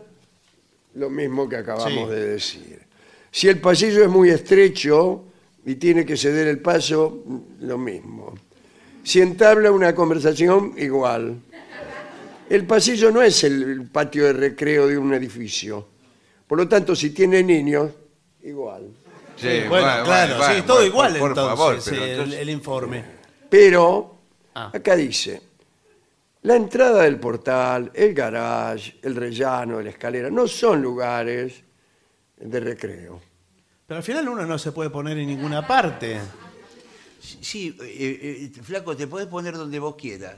[0.94, 2.14] lo mismo que acabamos Sí.
[2.14, 2.80] de decir.
[3.30, 5.24] Si el pasillo es muy estrecho
[5.64, 7.22] y tiene que ceder el paso,
[7.60, 8.34] lo mismo.
[9.02, 11.38] Si entabla una conversación, igual.
[12.48, 15.86] El pasillo no es el patio de recreo de un edificio.
[16.46, 17.90] Por lo tanto, si tiene niños,
[18.42, 18.88] igual.
[19.36, 22.40] Sí, bueno, claro, bueno, sí, todo bueno, igual por, por entonces, favor, pero el, entonces-
[22.40, 23.04] el informe.
[23.48, 24.16] Pero,
[24.54, 24.70] Ah.
[24.74, 25.40] acá dice,
[26.42, 31.62] la entrada del portal, el garage, el rellano, la escalera, no son lugares
[32.40, 33.20] de recreo.
[33.86, 36.18] Pero al final uno no se puede poner en ninguna parte.
[37.20, 40.36] Sí, eh, eh, flaco, te puedes poner donde vos quieras,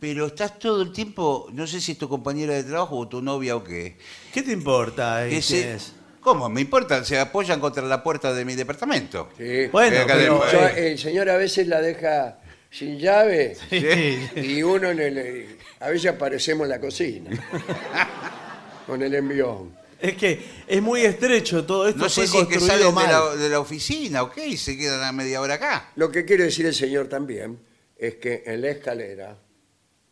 [0.00, 3.20] pero estás todo el tiempo, no sé si es tu compañera de trabajo o tu
[3.20, 3.96] novia o qué.
[4.32, 5.26] ¿Qué te importa?
[5.26, 5.92] eh, se- quién es?
[6.20, 6.48] ¿Cómo?
[6.48, 9.28] Me importa, se apoyan contra la puerta de mi departamento.
[9.36, 9.66] Sí.
[9.70, 12.38] Bueno, Acá pero- de- Yo- el señor a veces la deja
[12.70, 14.18] sin llave Sí.
[14.40, 15.58] y uno en el...
[15.80, 17.30] A veces aparecemos en la cocina
[18.86, 19.74] con el envión.
[20.00, 22.00] Es que es muy estrecho todo esto.
[22.00, 23.36] No sé fue si es que construido salen de mal.
[23.36, 25.90] la, de la oficina o qué y se quedan a media hora acá.
[25.96, 27.58] Lo que quiere decir el señor también
[27.96, 29.38] es que en la escalera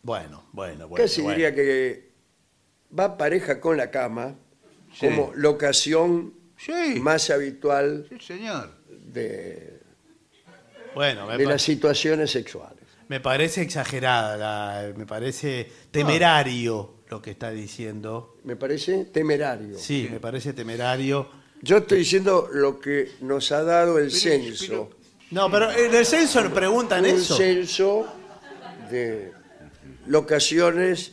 [0.02, 1.04] Bueno, bueno, bueno.
[1.04, 1.36] casi bueno.
[1.36, 2.10] diría que
[2.98, 4.36] va pareja con la cama
[4.94, 5.06] Sí.
[5.06, 8.70] como locación Sí, más habitual sí, señor.
[8.88, 9.80] de,
[10.94, 12.78] Bueno, me, de pa- las situaciones sexuales.
[13.08, 18.38] me parece exagerada, la- me parece temerario lo que está diciendo.
[18.44, 19.78] Me parece temerario.
[19.78, 21.28] Sí, me parece temerario.
[21.60, 24.88] Yo estoy diciendo lo que nos ha dado el censo.
[24.90, 27.36] pero- No, pero en el censo preguntan un eso.
[27.36, 28.06] censo
[28.90, 29.32] de
[30.06, 31.12] locaciones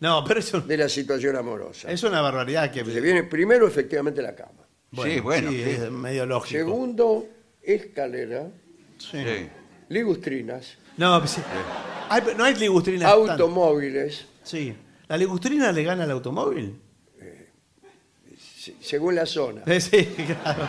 [0.00, 1.90] No, pero eso de la situación amorosa.
[1.90, 4.62] es una barbaridad que Se viene primero efectivamente la cama.
[5.04, 6.58] Sí, bueno, sí, es medio lógico.
[6.58, 7.26] Segundo,
[7.62, 8.48] escalera,
[8.98, 9.18] Sí.
[9.24, 9.48] Sí.
[9.88, 11.40] ligustrinas, No, pues sí.
[12.10, 13.10] Hay- no hay ligustrinas.
[13.10, 14.74] automóviles, Sí.
[15.12, 16.80] ¿La ligustrina le gana al automóvil?
[18.58, 19.60] se- según la zona.
[19.66, 20.66] Eh, Sí, claro.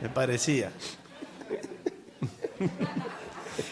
[0.00, 0.72] Me parecía.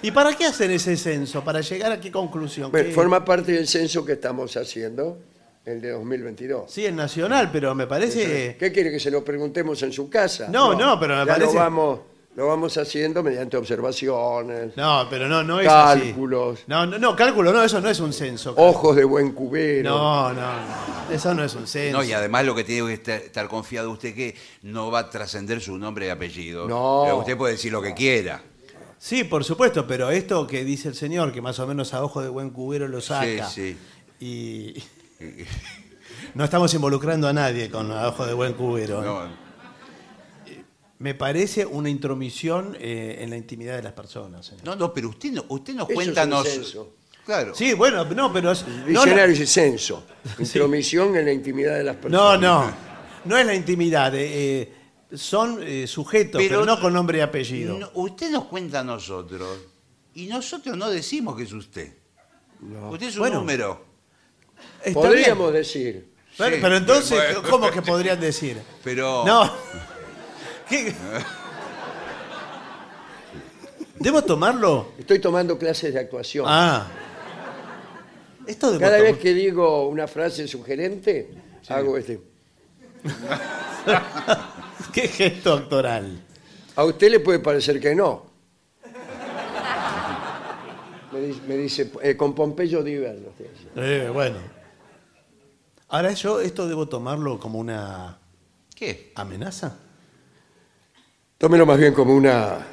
[0.03, 1.43] ¿Y para qué hacen ese censo?
[1.43, 2.71] ¿Para llegar a qué conclusión?
[2.71, 5.21] Bueno, ¿Qué- forma parte del censo que estamos haciendo,
[5.65, 6.71] el de 2022.
[6.71, 8.55] Sí, es nacional, pero me parece...
[8.59, 10.49] ¿Qué quiere que se lo preguntemos en su casa?
[10.51, 12.01] No, no, pero me ya parece- Lo vamos,
[12.37, 16.01] lo vamos haciendo mediante observaciones, No, pero no, no es así.
[16.03, 18.55] cálculos, No, no, no, cálculo, no, eso no es un censo.
[18.57, 19.91] ojos de buen cubero.
[19.91, 21.99] No, no, no, eso no es un censo.
[21.99, 25.11] No, y además lo que tiene que estar, estar confiado usted que no va a
[25.11, 26.69] trascender su nombre y apellido.
[26.69, 27.03] No.
[27.05, 28.41] Pero usted puede decir lo que quiera.
[29.01, 32.21] Sí, por supuesto, pero esto que dice el señor, que más o menos a ojo
[32.23, 33.49] de buen cubero lo saca.
[33.49, 33.77] Sí,
[34.21, 34.75] Y
[36.35, 39.01] no estamos involucrando a nadie con a ojo de buen cubero.
[39.03, 39.05] ¿eh?
[39.07, 39.48] No,
[41.01, 44.47] Me parece una intromisión eh, en la intimidad de las personas.
[44.47, 44.65] señor.
[44.65, 46.21] no, no, pero usted, no, usted nos Eso cuenta...
[46.23, 46.95] es un nos- censo.
[47.25, 47.55] Claro.
[47.55, 48.53] Sí, bueno, no, pero...
[48.53, 50.05] es- no, Diccionario dice censo,
[50.39, 52.41] intromisión en la intimidad de las No, personas.
[52.41, 52.73] no,
[53.27, 54.15] no es la intimidad.
[54.15, 54.75] eh, eh,
[55.17, 57.79] son eh, sujetos, pero, Pero- no con nombre y apellido.
[57.79, 59.59] No, usted nos cuenta a nosotros
[60.15, 61.95] y nosotros no decimos que es usted.
[62.91, 63.39] Usted es un Bueno.
[63.39, 63.85] número.
[64.85, 65.63] Está Podríamos bien.
[65.63, 67.49] decir, Pero, Sí, pero entonces, bueno.
[67.49, 68.59] ¿cómo que podrían decir?
[68.83, 69.25] Pero...
[69.25, 69.51] No.
[70.69, 70.95] ¿Qué?
[73.99, 74.93] ¿Debo tomarlo?
[74.99, 76.45] estoy tomando clases de actuación.
[76.49, 76.87] Ah.
[78.47, 81.31] Esto debo Cada vez que digo una frase sugerente,
[81.69, 82.21] hago este.
[84.93, 86.23] ¿Qué gesto actoral?
[86.77, 88.27] A usted le puede parecer que no.
[91.13, 93.19] Me dice, me dice, eh, con Pompeyo Diver.
[93.19, 93.83] lo estoy haciendo.
[93.83, 94.37] Eh, bueno.
[95.89, 98.19] Ahora yo esto debo tomarlo como una
[98.75, 99.13] ¿Qué?
[99.17, 99.77] amenaza.
[101.39, 102.67] Tómelo más bien como una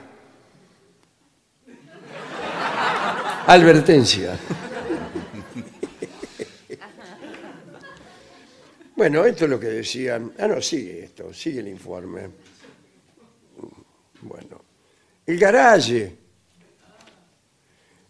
[3.46, 4.38] advertencia.
[8.96, 10.32] Bueno, esto es lo que decían.
[10.40, 12.30] Ah, no, sigue esto, sigue el informe.
[14.22, 14.62] Bueno,
[15.28, 16.16] el garaje.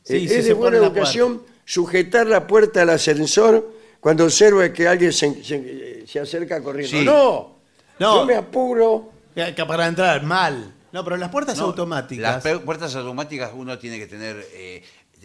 [0.03, 4.87] Sí, Eh, sí, es de buena educación sujetar la puerta al ascensor cuando observa que
[4.87, 6.97] alguien se, se- se acerca corriendo.
[6.97, 7.03] Sí.
[7.03, 7.55] No,
[7.99, 8.19] No.
[8.21, 9.11] yo me apuro.
[9.35, 10.73] Que, que para entrar, mal.
[10.91, 12.43] No, pero las puertas No, automáticas.
[12.45, 14.81] Las puertas automáticas uno tiene que tener eh,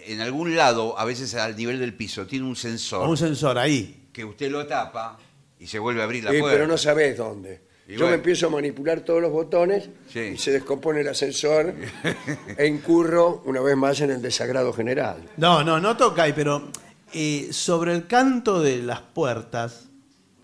[0.07, 4.09] en algún lado, a veces al nivel del piso, tiene un sensor Un sensor ahí.
[4.13, 5.17] que usted lo tapa
[5.59, 6.57] y se vuelve a abrir la Sí, puerta.
[6.57, 7.61] pero no sabés dónde.
[7.87, 8.11] Y Yo bueno.
[8.11, 10.21] me empiezo a manipular todos los botones Sí.
[10.21, 11.75] y se descompone el ascensor
[12.57, 15.29] e incurro una vez más en el desagrado general.
[15.37, 16.69] No, no, no toca ahí, pero
[17.13, 19.87] eh, sobre el canto de las puertas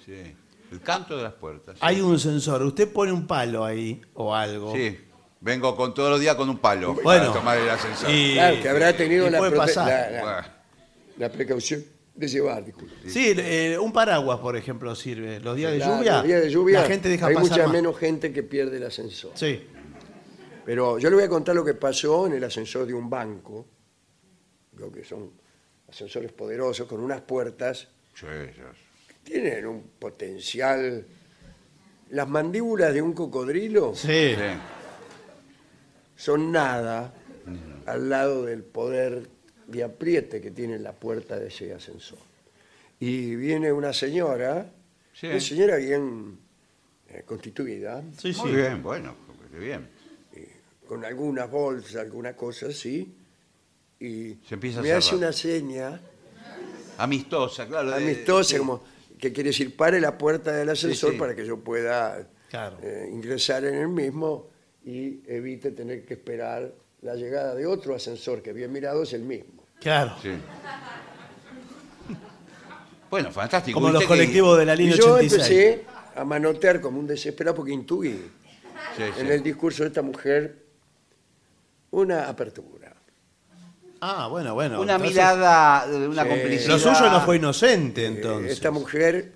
[0.04, 0.34] Sí.
[0.72, 1.76] El canto de las puertas.
[1.80, 2.62] hay un sensor.
[2.62, 4.74] Usted pone un palo ahí o algo.
[4.74, 4.98] Sí.
[5.40, 7.26] Vengo con todos los días con un palo Bueno.
[7.26, 8.10] para tomar el ascensor.
[8.10, 9.86] Y- Claro, que habrá tenido y la, puede prote- pasar.
[9.88, 10.48] la- la- Bueno,
[11.18, 12.94] la precaución de llevar, disculpe.
[13.10, 15.38] Sí, eh, un paraguas, por ejemplo, sirve.
[15.40, 17.62] Los días de Claro, lluvia, los días de lluvia la gente deja hay pasar mucha
[17.64, 17.72] más.
[17.72, 19.32] menos gente que pierde el ascensor.
[19.34, 19.66] Sí.
[20.64, 23.66] Pero yo le voy a contar lo que pasó en el ascensor de un banco,
[24.76, 25.30] lo que son
[25.88, 28.62] ascensores poderosos con unas puertas sí, sí.
[29.26, 31.04] Tienen un potencial.
[32.10, 34.34] Las mandíbulas de un cocodrilo Sí.
[34.36, 34.42] Sí.
[36.16, 37.12] son nada
[37.86, 39.28] al lado del poder
[39.66, 42.18] de apriete que tiene la puerta de ese ascensor.
[43.00, 44.70] Y viene una señora,
[45.12, 45.26] Sí.
[45.26, 46.38] una señora bien,
[47.08, 48.40] eh, constituida, Sí, sí.
[48.42, 49.14] Muy bien, bueno,
[49.52, 49.88] qué bien.
[50.88, 53.12] con algunas bolsas, alguna cosa así,
[53.98, 55.18] y Se empieza a me hace cerrar.
[55.18, 56.00] una seña
[56.98, 57.90] Amistosa, claro.
[57.90, 58.56] de- amistosa, sí.
[58.58, 58.82] como
[59.18, 61.18] que quiere decir pare la puerta del ascensor sí.
[61.18, 62.78] para que yo pueda Claro.
[62.82, 64.48] eh, ingresar en el mismo
[64.84, 69.22] y evite tener que esperar la llegada de otro ascensor que bien mirado es el
[69.22, 69.64] mismo.
[69.80, 70.14] Claro.
[70.22, 70.30] Sí.
[73.10, 73.80] Bueno, fantástico.
[73.80, 75.32] Como los que- colectivos de la Y línea yo 86.
[75.32, 78.12] empecé a manotear como un desesperado porque intuí
[78.96, 79.20] Sí, sí.
[79.20, 80.64] en el discurso de esta mujer
[81.90, 82.85] una apertura.
[84.00, 84.80] Ah, bueno, bueno.
[84.80, 86.28] Una entonces, mirada, de una Sí.
[86.28, 86.68] complicidad.
[86.74, 88.52] Lo suyo no fue inocente, Eh, entonces.
[88.52, 89.32] Esta mujer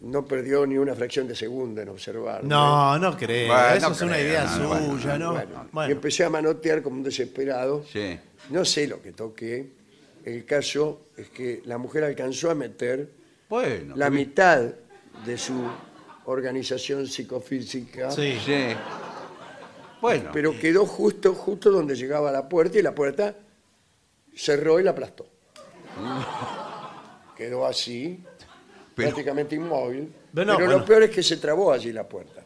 [0.00, 2.44] no perdió ni una fracción de segundo en observar.
[2.44, 3.48] No, no creo.
[3.52, 5.32] Bueno, Eso no es una creo, idea no, bueno, suya, ¿no?
[5.32, 5.88] Bueno, Bueno.
[5.88, 7.84] y empecé a manotear como un desesperado.
[7.90, 8.18] Sí.
[8.50, 9.72] No sé lo que toqué.
[10.24, 13.10] El caso es que la mujer alcanzó a meter
[13.48, 13.94] Bueno.
[13.96, 14.60] la mitad
[15.24, 15.54] de su
[16.26, 18.36] organización psicofísica, Sí.
[18.44, 18.66] Sí.
[20.00, 20.30] Bueno.
[20.34, 23.34] pero quedó justo, justo donde llegaba la puerta y la puerta
[24.36, 25.26] cerró y la aplastó.
[27.36, 28.22] Quedó así,
[28.94, 30.12] Pero- prácticamente inmóvil.
[30.34, 30.78] Pero bueno.
[30.78, 32.42] lo peor es que se trabó allí la puerta.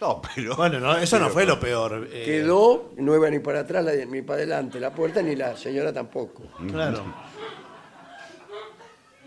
[0.00, 0.56] No, pero.
[0.56, 2.08] Bueno, no, eso no fue lo peor.
[2.10, 5.56] eh, Quedó, no iba ni para atrás la- ni para adelante la puerta, ni la
[5.56, 6.42] señora tampoco.
[6.68, 7.04] Claro.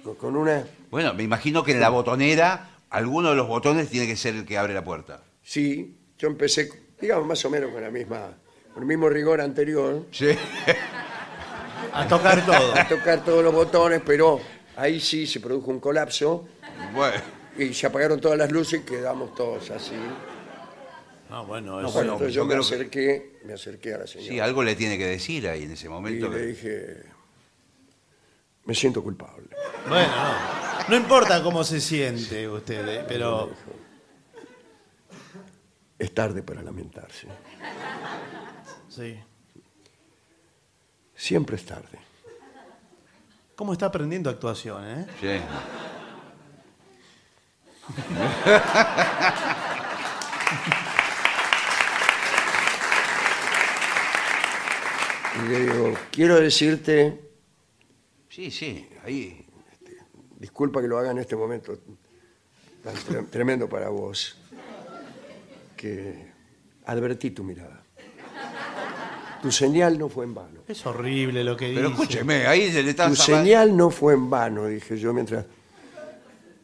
[0.03, 4.05] Con- Con una, Bueno, me imagino que en la botonera, alguno de los botones tiene
[4.05, 5.22] que ser el que abre la puerta.
[5.41, 6.70] sí, yo empecé,
[7.01, 8.32] digamos, más o menos con la misma,
[8.74, 10.28] con el mismo rigor anterior, Sí.
[11.93, 12.76] A tocar todo.
[12.76, 14.39] a tocar todos los botones, pero
[14.76, 16.47] ahí sí se produjo un colapso
[16.93, 17.21] Bueno.
[17.57, 19.95] y se apagaron todas las luces y quedamos todos así.
[21.30, 21.93] Ah, bueno, No, eso.
[21.97, 24.63] bueno, Entonces yo yo me creo que- acerqué, me acerqué a la señora Sí, algo
[24.63, 26.30] le tiene que decir ahí en ese y momento.
[26.30, 27.03] le que- dije,
[28.65, 29.47] me siento culpable.
[29.88, 30.89] Bueno, no.
[30.89, 33.51] No importa cómo se siente usted, eh, pero.
[35.97, 37.28] Es tarde para lamentarse.
[38.89, 39.17] Sí.
[41.16, 41.99] Siempre es tarde.
[43.55, 45.05] ¿Cómo está aprendiendo actuación, eh?
[45.22, 45.41] Sí.
[55.43, 57.22] Y le digo, quiero decirte,
[58.30, 59.45] Sí, sí, ahí.
[60.38, 61.80] disculpa que lo haga en este momento
[62.84, 64.38] tan tre- tremendo para vos,
[65.78, 66.32] que
[66.86, 67.84] advertí tu mirada.
[69.41, 70.61] Tu señal no fue en vano.
[70.67, 71.75] Es horrible lo que dice.
[71.81, 75.45] Pero escúcheme, ahí se le está Tu señal no fue en vano, dije yo mientras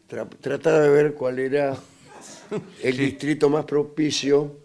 [0.10, 1.76] tra- trataba de ver cuál era
[2.84, 4.58] el distrito más propicio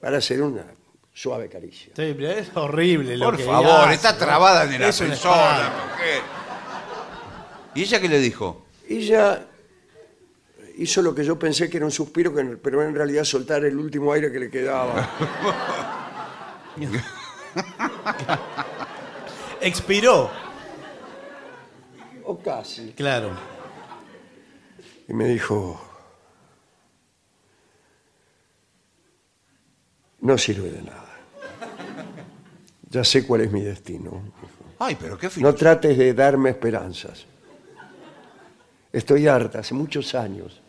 [0.00, 0.64] para hacer una
[1.12, 1.92] suave caricia.
[1.96, 4.18] Sí, pero es horrible lo Por que favor, hace, está ¿no?
[4.18, 5.32] trabada en el Es un ascensor.
[5.36, 5.62] espanto.
[5.62, 6.20] la mujer.
[7.76, 8.66] ¿Y ella qué le dijo?
[8.88, 9.46] Ella
[10.78, 13.76] hizo lo que yo pensé que era un suspiro, que- pero en realidad soltar el
[13.78, 15.08] último aire que le quedaba.
[19.60, 20.30] Expiró.
[22.24, 22.92] o casi.
[22.92, 23.30] Claro.
[25.08, 25.80] Y me dijo,
[30.20, 31.00] no sirve de nada.
[32.90, 34.22] Ya sé cuál es mi destino.
[34.78, 37.26] Ay, pero qué No trates de darme esperanzas.
[38.92, 40.60] Estoy harta, hace muchos años.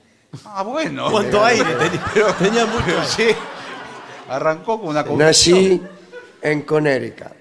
[0.44, 1.10] Ah, bueno.
[1.12, 2.34] ¿Cuánto aire tenía?
[2.38, 3.04] Tenía mucho.
[3.06, 3.28] Sí.
[4.28, 5.82] Arrancó con una Nací
[6.46, 7.34] en Connecticut.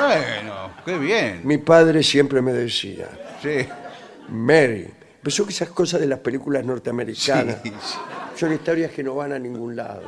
[0.00, 1.40] Bueno, qué bien.
[1.44, 3.08] Mi padre siempre me decía,
[3.42, 3.66] Sí.
[4.28, 4.88] Mary.
[5.22, 7.96] Pensó que esas cosas de las películas norteamericanas Sí, sí.
[8.36, 10.02] son historias que no van a ningún lado.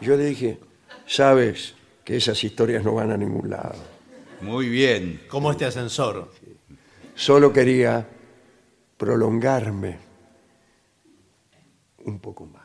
[0.00, 0.60] Yo le dije,
[1.06, 3.74] sabes que esas historias no van a ningún lado.
[4.40, 5.22] Muy bien.
[5.28, 6.30] Como este ascensor.
[7.16, 8.06] Solo quería
[8.96, 9.98] prolongarme
[12.04, 12.62] un poco más.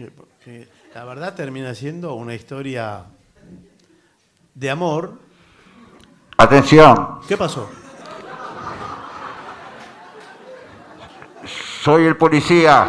[0.00, 0.26] Dijo.
[0.42, 3.04] Que- que la verdad termina siendo una historia
[4.54, 5.12] de amor.
[6.38, 7.68] Atención, ¿Qué pasó?
[11.82, 12.86] soy el policía.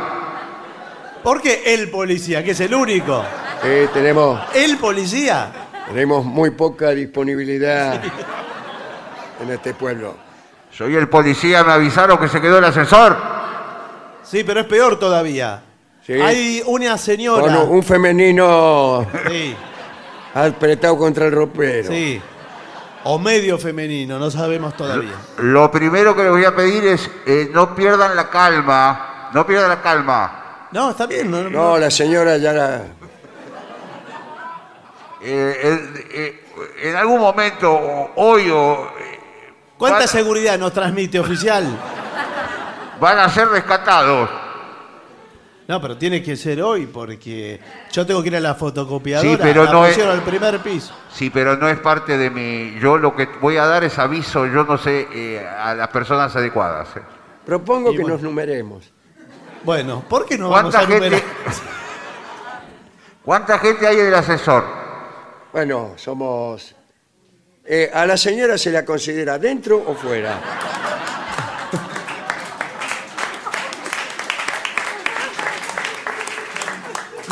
[1.23, 2.43] ¿Por qué el policía?
[2.43, 3.23] Que es el único.
[3.63, 5.51] Eh, tenemos, ¿El policía?
[5.87, 8.01] tenemos muy poca disponibilidad
[9.41, 10.15] en este pueblo.
[10.71, 13.17] Soy el policía, me avisaron que se quedó el ascensor.
[14.23, 15.61] Sí, pero es peor todavía.
[16.05, 16.13] Sí.
[16.13, 17.41] Hay una señora.
[17.57, 19.55] Con un femenino Sí,
[20.33, 21.87] apretado contra el ropero.
[21.89, 22.21] sí.
[23.03, 25.13] O medio femenino, no sabemos todavía.
[25.39, 29.29] Lo primero que les voy a pedir es eh, no pierdan la calma.
[29.33, 30.67] No pierdan la calma.
[30.71, 31.31] No, está bien.
[31.31, 32.75] No, no- No, la señora ya la...
[35.23, 36.43] Eh, eh, eh,
[36.83, 39.19] en algún momento, o- hoy o eh,
[39.79, 41.65] ¿Cuánta Van- seguridad nos transmite, oficial?
[42.99, 44.29] Van a ser rescatados.
[45.71, 47.57] No, pero tiene que ser hoy porque
[47.93, 49.29] yo tengo que ir a la fotocopiadora.
[49.31, 50.93] Sí, pero la no es- al primer piso.
[51.13, 52.77] Sí, pero no es parte de mi...
[52.77, 56.35] Yo lo que voy a dar es aviso, yo no sé, eh, a las personas
[56.35, 56.89] adecuadas.
[56.97, 57.01] eh.
[57.45, 58.15] Propongo Y que bueno.
[58.17, 58.91] nos numeremos.
[59.63, 61.21] Bueno, ¿por qué no vamos ¿Cuánta a numerar?
[61.21, 61.33] gente,
[63.23, 64.65] ¿Cuánta gente hay en el ascensor?
[65.53, 66.75] Bueno, somos...
[67.63, 70.37] eh, ¿A la señora se la considera dentro o fuera?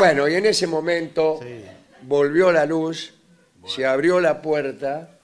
[0.00, 1.40] Bueno, y en ese momento
[2.00, 3.12] volvió la luz,
[3.66, 5.18] se abrió la puerta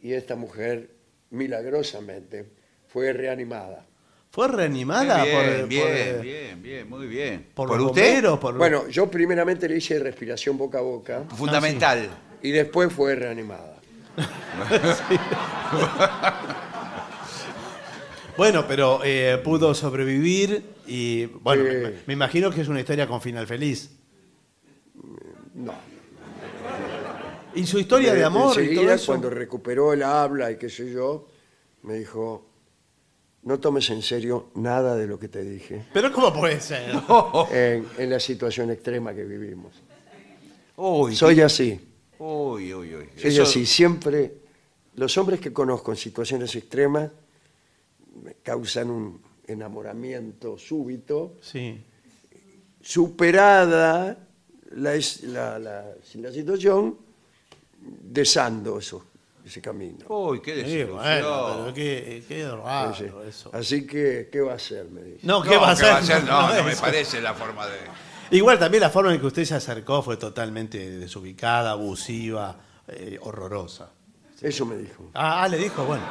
[0.00, 0.90] y esta mujer,
[1.30, 2.46] milagrosamente,
[2.88, 3.86] fue reanimada.
[4.32, 7.46] ¿Fue reanimada bien, por, bien, por, bien, bien, muy bien.
[7.54, 8.14] por ¿Por los usted?
[8.14, 8.38] bomberos?
[8.40, 8.56] Por...
[8.56, 12.08] Bueno, yo primeramente le hice respiración boca a boca Fundamental.
[12.42, 13.76] y después fue reanimada.
[18.34, 21.70] Bueno, pero eh, pudo sobrevivir y bueno, Sí.
[21.76, 23.90] me, me imagino que es una historia con final feliz.
[25.54, 25.74] No.
[27.54, 29.06] ¿Y su historia de amor y todo Enseguida, eso?
[29.06, 31.28] cuando recuperó el habla y qué sé yo,
[31.82, 32.46] me dijo,
[33.42, 36.94] no tomes en serio nada de lo que te dije Pero ¿cómo puede ser?
[37.52, 39.74] en, en la situación extrema que vivimos.
[40.76, 41.78] Uy, Soy así,
[42.18, 43.08] uy, uy, uy.
[43.16, 43.66] soy Eso- así.
[43.66, 44.32] Siempre,
[44.94, 47.10] los hombres que conozco en situaciones extremas
[48.24, 49.20] me causan un
[49.52, 51.80] enamoramiento súbito, Sí.
[52.80, 54.16] superada
[54.76, 56.96] la, es- la, la- la situación,
[57.80, 59.04] desando eso,
[59.44, 60.04] ese camino.
[60.08, 60.96] Uy, qué Sí, desilusión.
[60.96, 63.04] bueno, pero qué, qué raro sí.
[63.28, 63.50] eso.
[63.52, 64.86] Así que, ¿qué va a hacer?
[64.90, 65.26] Me dice.
[65.26, 66.24] No, No, ¿qué va a hacer?
[66.24, 66.80] No, no me eso.
[66.80, 67.78] parece la forma de...
[68.30, 72.56] Igual también la forma en que usted se acercó fue totalmente desubicada, abusiva,
[72.88, 73.90] eh, horrorosa.
[74.40, 75.10] Eso me dijo.
[75.14, 76.02] Ah, ah, le dijo, bueno.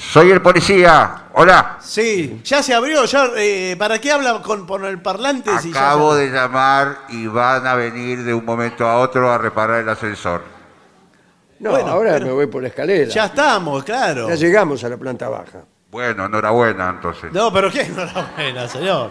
[0.00, 1.26] Soy el policía.
[1.34, 1.78] Hola.
[1.80, 3.04] Sí, ya se abrió.
[3.04, 5.50] Ya, eh, ¿Para qué habla con, por el parlante?
[5.60, 9.30] si ya Acabo se- de llamar y van a venir de un momento a otro
[9.30, 10.42] a reparar el ascensor.
[11.60, 13.10] No, Bueno, ahora pero- me voy por la escalera.
[13.12, 14.28] Ya estamos, claro.
[14.28, 15.62] Ya llegamos a la planta baja.
[15.90, 17.30] Bueno, enhorabuena entonces.
[17.32, 19.10] No, pero qué enhorabuena, señor.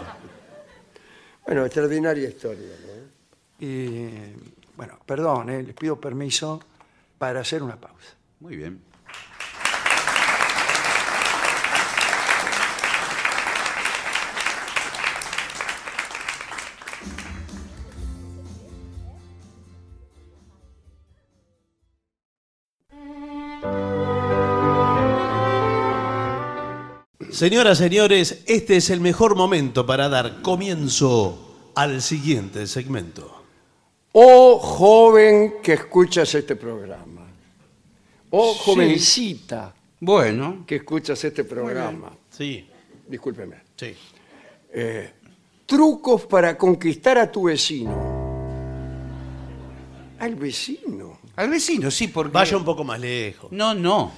[1.46, 2.66] Bueno, extraordinaria historia.
[2.86, 3.64] ¿no?
[3.66, 4.34] Y,
[4.76, 6.60] bueno, perdón, eh, les pido permiso
[7.18, 8.14] para hacer una pausa.
[8.40, 8.82] Muy bien.
[27.40, 33.44] Señoras, señores, este es el mejor momento para dar comienzo al siguiente segmento.
[34.12, 37.26] Oh joven que escuchas este programa.
[38.28, 42.12] Oh jovencita Bueno, que escuchas este programa.
[42.28, 42.68] Sí,
[43.08, 43.56] Discúlpeme.
[43.74, 43.94] sí.
[44.74, 45.10] Eh,
[45.64, 47.96] trucos para conquistar a tu vecino.
[50.18, 51.20] Al vecino.
[51.36, 52.32] Al vecino, sí, porque...
[52.32, 53.50] Vaya un poco más lejos.
[53.50, 54.12] No, no.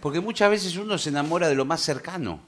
[0.00, 2.47] Porque muchas veces uno se enamora de lo más cercano.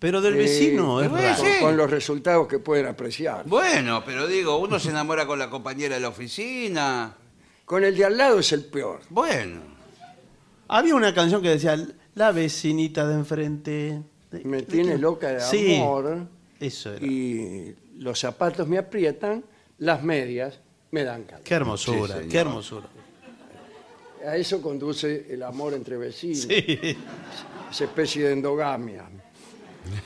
[0.00, 1.44] Pero del Eh, vecino es bueno, raro.
[1.60, 3.44] Con los resultados que pueden apreciar.
[3.46, 7.14] Bueno, pero digo, uno se enamora con la compañera de la oficina.
[7.64, 9.00] Con el de al lado es el peor.
[9.10, 9.60] Bueno.
[10.68, 11.76] Había una canción que decía,
[12.14, 14.02] la vecinita de enfrente.
[14.44, 16.26] Me ¿de tiene loca de Sí, amor.
[16.58, 17.04] Eso era.
[17.06, 19.44] Y los zapatos me aprietan,
[19.78, 20.60] las medias
[20.92, 21.44] me dan calor.
[21.44, 22.28] Qué hermosura, señor.
[22.30, 22.86] qué hermosura.
[24.26, 26.78] A eso conduce el amor entre vecinos, Sí,
[27.70, 29.04] esa especie de endogamia.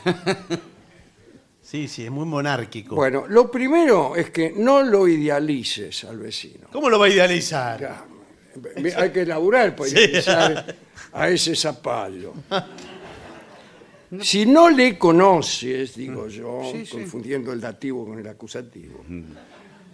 [1.62, 2.95] sí, sí, es muy monárquico.
[2.97, 6.68] Bueno, lo primero es que no lo idealices al vecino.
[6.72, 7.80] ¿Cómo lo va a idealizar?
[7.80, 8.05] Ya,
[8.99, 9.97] Hay que laburar para Sí.
[9.97, 10.76] idealizar
[11.12, 12.32] a ese zapallo.
[14.20, 19.05] Si no le conoces, digo yo, confundiendo el dativo con el acusativo,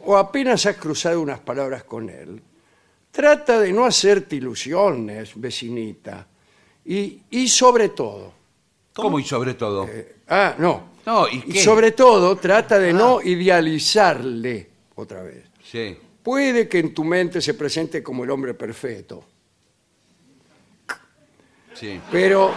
[0.04, 2.42] o apenas has cruzado unas palabras con él,
[3.10, 6.26] trata de no hacerte ilusiones, vecinita,
[6.84, 8.34] y, y sobre todo,
[9.00, 9.86] ¿Cómo, y sobre todo?
[9.88, 15.44] eh, ah, no, No, ¿y sobre todo trata de no idealizarle otra vez.
[15.64, 15.96] Sí.
[16.22, 19.24] Puede que en tu mente se presente como el hombre perfecto,
[21.74, 22.00] Sí.
[22.12, 22.52] pero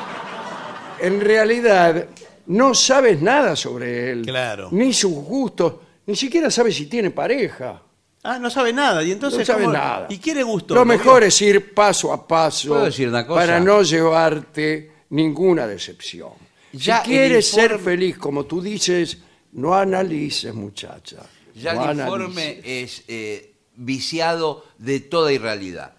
[0.99, 2.05] en realidad
[2.47, 4.67] no sabes nada sobre él, Claro.
[4.71, 5.75] ni sus gustos,
[6.05, 7.81] ni siquiera sabes si tiene pareja.
[8.25, 9.03] Ah, no sabe nada.
[9.03, 10.07] Y entonces, no ¿cómo- nada.
[10.09, 10.73] ¿Y quiere gusto?
[10.73, 13.39] Lo ¿No mejor es ir paso a paso ¿Puedo decir una cosa?
[13.41, 16.31] para no llevarte ninguna decepción.
[16.73, 19.19] Ya si quieres ser feliz, como tú dices,
[19.53, 21.17] no analices, muchacha.
[21.55, 22.99] Ya no el informe analices.
[22.99, 25.93] es eh, viciado de toda irrealidad.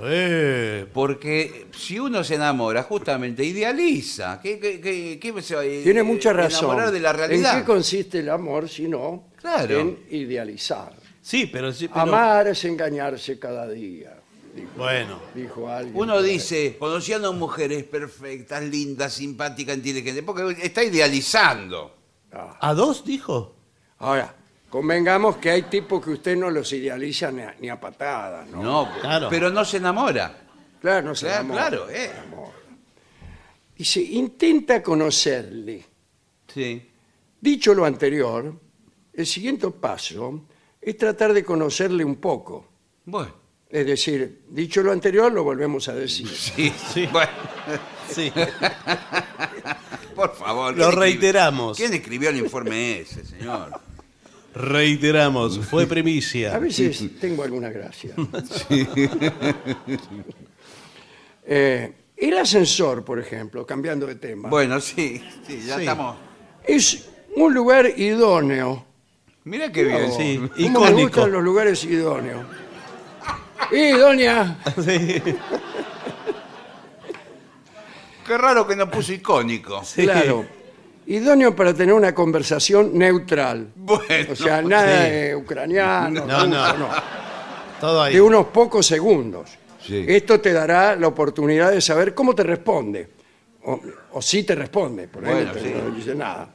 [0.00, 4.40] Eh, Porque si uno se enamora, justamente idealiza.
[4.40, 6.66] ¿Qué, qué- qué- qué se va a Tiene mucha razón.
[6.66, 7.54] enamorar de la realidad?
[7.54, 9.78] ¿En qué consiste el amor si no Claro.
[9.80, 10.92] en idealizar?
[11.20, 11.88] sí, pero sí.
[11.88, 14.14] pero- Amar es engañarse cada día,
[14.60, 15.96] dijo, Bueno, dijo alguien.
[15.96, 21.94] Uno dice, conociendo a mujeres perfectas, lindas, simpáticas, inteligentes, porque está idealizando.
[22.30, 23.54] ¿a dos dijo?
[23.98, 24.34] Ahora,
[24.68, 28.62] convengamos que hay tipos que usted no los idealiza ni a, ni a patadas, ¿no?
[28.62, 29.28] No, Claro.
[29.30, 30.42] pero no se enamora.
[30.80, 31.94] Claro, no se Claro, enamora, claro, eh.
[31.96, 32.52] se enamora.
[33.76, 35.84] Dice, intenta conocerle.
[36.52, 36.90] Sí.
[37.40, 38.52] Dicho lo anterior,
[39.12, 40.42] el siguiente paso
[40.80, 42.66] es tratar de conocerle un poco.
[43.04, 43.34] Bueno,
[43.70, 46.26] Es decir, dicho lo anterior, lo volvemos a decir.
[46.34, 47.06] sí, Sí.
[47.12, 47.30] Bueno,
[48.10, 48.32] Sí.
[50.14, 50.72] por favor.
[50.74, 51.76] Lo ¿quién escribió- reiteramos.
[51.76, 53.78] ¿Quién escribió el informe ese, señor?
[54.54, 56.54] Reiteramos, fue primicia.
[56.56, 58.14] A veces tengo alguna gracia.
[61.46, 65.80] Eh, el ascensor, por ejemplo, cambiando de tema, Bueno, sí, sí, ya Sí.
[65.82, 66.16] estamos.
[66.64, 68.84] es un lugar idóneo.
[69.44, 70.12] Mira qué bien.
[70.12, 71.00] Sí, ¿Cómo me icónico.
[71.02, 72.44] gustan los lugares idóneos?
[73.72, 75.22] Y doña, Sí.
[78.26, 79.82] Qué raro que no puso icónico.
[79.94, 80.44] claro,
[81.06, 83.68] idóneo para tener una conversación neutral.
[83.74, 85.10] Bueno, O sea, nada Sí.
[85.12, 86.72] de ucraniano, No, no.
[86.72, 86.88] ruso,
[87.80, 88.14] Todo ahí.
[88.14, 89.50] de unos pocos segundos.
[89.80, 90.04] Sí.
[90.06, 93.08] Esto te dará la oportunidad de saber cómo te responde.
[93.64, 93.80] O,
[94.12, 95.74] o si te responde, por Bueno, ejemplo, sí.
[95.90, 96.50] no dice nada.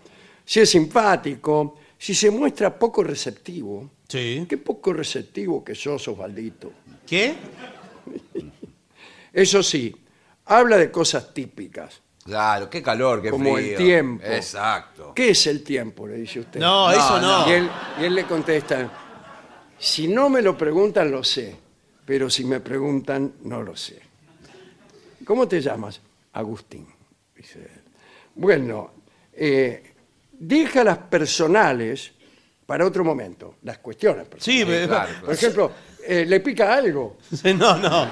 [0.45, 3.89] Si es simpático, si se muestra poco receptivo.
[4.07, 4.45] Sí.
[4.47, 6.71] Qué poco receptivo que sos, Osvaldito.
[7.07, 7.35] ¿Qué?
[9.31, 9.95] Eso sí,
[10.45, 12.01] habla de cosas típicas.
[12.23, 13.71] Claro, qué calor, qué Como frío.
[13.71, 14.25] el tiempo.
[14.25, 15.11] Exacto.
[15.13, 16.07] ¿Qué es el tiempo?
[16.07, 16.59] Le dice usted.
[16.59, 17.49] No, No, eso no.
[17.49, 18.89] Y él, y él le contesta,
[19.77, 21.55] si no me lo preguntan, lo sé,
[22.05, 24.01] pero si me preguntan, no lo sé.
[25.25, 25.99] ¿Cómo te llamas?
[26.33, 26.87] Agustín,
[27.35, 27.81] dice él.
[28.35, 28.93] Bueno,
[29.33, 29.93] eh,
[30.31, 32.11] deja las personales
[32.65, 34.83] para otro momento, las cuestiones personales.
[34.83, 35.11] Sí, claro.
[35.25, 35.71] Por ejemplo,
[36.07, 37.17] eh, ¿le pica algo?
[37.33, 38.09] Sí, No, no.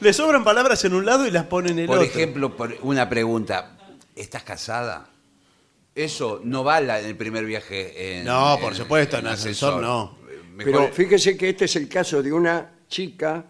[0.00, 2.08] Le sobran palabras en un lado y las pone en el Por otro.
[2.10, 3.78] ejemplo, por una pregunta.
[4.14, 5.08] ¿Estás casada?
[5.94, 10.18] Eso no va la- en el primer viaje en No, por supuesto, en ascensor no.
[10.54, 13.44] Mejor- Pero fíjese que este es el caso de una chica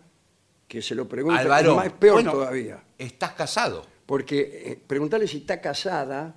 [0.69, 1.75] que se lo pregunta, al varón.
[1.75, 2.81] y más peor Bueno, todavía.
[2.97, 3.85] ¿Estás casado?
[4.07, 6.35] Porque eh, preguntarle si está casada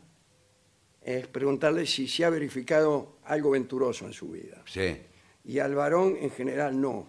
[1.02, 4.62] es preguntarle si se ha verificado algo venturoso en su vida.
[4.66, 4.98] Sí.
[5.46, 7.08] Y al varón en general no.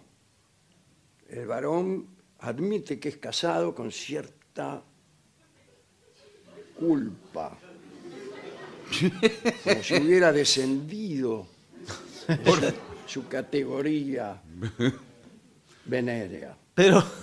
[1.29, 2.07] El varón
[2.39, 4.81] admite que es casado con cierta
[6.79, 7.57] culpa.
[9.63, 11.47] Como si hubiera descendido
[12.45, 12.59] por
[13.05, 14.41] su categoría
[15.85, 16.57] venérea.
[16.73, 17.03] Pero.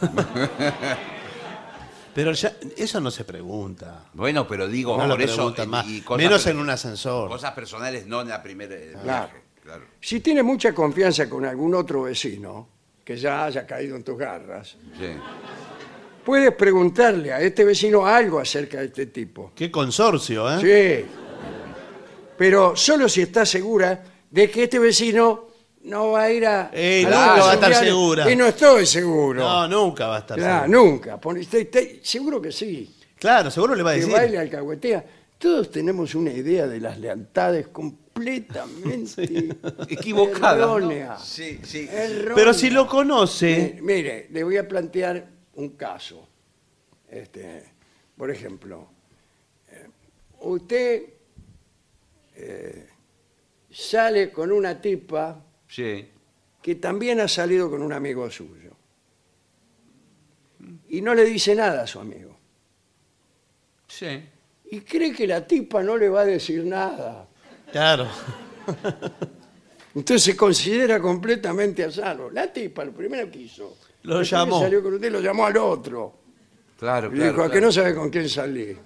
[2.15, 4.07] Pero ya, eso no se pregunta.
[4.13, 5.37] Bueno, pero digo, No lo por eso.
[5.37, 5.87] preguntan más.
[5.87, 7.29] y cosas Menos per- en un ascensor.
[7.29, 9.29] Cosas personales, no en la primera eh, Claro.
[9.31, 9.43] viaje.
[9.69, 9.85] Claro.
[10.01, 12.69] Si tiene mucha confianza con algún otro vecino
[13.05, 15.11] que ya haya caído en tus garras, Sí.
[16.25, 19.53] puedes preguntarle a este vecino algo acerca de este tipo.
[19.55, 21.05] Qué consorcio, ¿eh?
[21.05, 21.11] Sí.
[22.39, 25.49] Pero solo si está segura de que este vecino
[25.83, 26.71] no va a ir a.
[26.73, 28.31] Eh, a nunca va a estar segura.
[28.33, 29.41] Y no estoy seguro.
[29.43, 30.91] No, nunca va a estar Claro, seguro.
[30.91, 31.15] nunca.
[31.41, 32.95] Estoy- estoy- seguro que sí.
[33.19, 34.15] Claro, seguro le va a Que decir.
[34.15, 35.05] baile alcahuetea.
[35.39, 37.69] Todos tenemos una idea de las lealtades
[38.19, 39.57] completamente
[39.95, 40.67] Equivocada.
[40.67, 40.77] ¿no?
[40.79, 41.19] errónea.
[41.19, 41.89] Sí, sí.
[41.91, 42.35] Errónea.
[42.35, 43.75] Pero si lo conoce.
[43.77, 46.29] Mi- Mire, le voy a plantear un caso.
[47.09, 47.65] Este,
[48.17, 48.89] por ejemplo,
[49.71, 49.87] eh,
[50.41, 51.03] usted
[52.37, 52.87] eh,
[53.71, 56.09] sale con una tipa Sí.
[56.63, 58.73] que también ha salido con un amigo suyo
[60.89, 62.37] y no le dice nada a su amigo.
[63.87, 64.23] Sí.
[64.71, 67.27] Y cree que la tipa no le va a decir nada.
[67.73, 68.07] Claro.
[69.95, 72.31] Entonces se considera completamente a salvo.
[72.31, 73.77] La tipa, lo primero que hizo.
[74.03, 74.61] Lo después llamó.
[74.61, 76.15] salió con usted, lo llamó al otro.
[76.79, 77.31] Claro, Y claro.
[77.33, 78.77] dijo, a que no sabe con quién salí.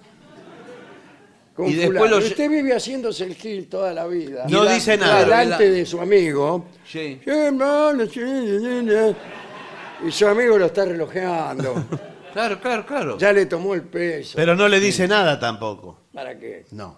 [1.55, 4.45] Con Y después lo- Usted vive haciéndose el gil toda la vida.
[4.49, 5.19] No la- dice nada.
[5.23, 6.65] Delante de su amigo.
[6.83, 7.19] Sí.
[7.23, 10.07] "Sí, hermano, sí, sí, sí, sí".
[10.07, 11.75] Y su amigo lo está relojeando.
[12.33, 13.17] Claro, claro, claro.
[13.19, 14.31] ya le tomó el peso.
[14.35, 15.99] Pero no le dice nada tampoco.
[16.11, 16.65] ¿Para qué?
[16.71, 16.97] No.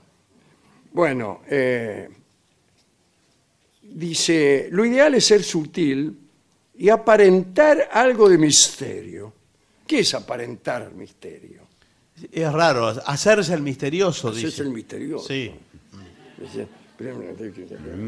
[0.96, 2.08] Bueno, eh,
[3.82, 6.18] dice, lo ideal es ser sutil
[6.78, 9.34] y aparentar algo de misterio.
[9.86, 11.64] ¿Qué es aparentar misterio?
[12.32, 12.88] Es raro.
[13.06, 14.62] Hacerse el misterioso, dice.
[14.62, 15.28] el misterioso.
[15.28, 15.52] Sí.
[16.40, 16.66] Dice,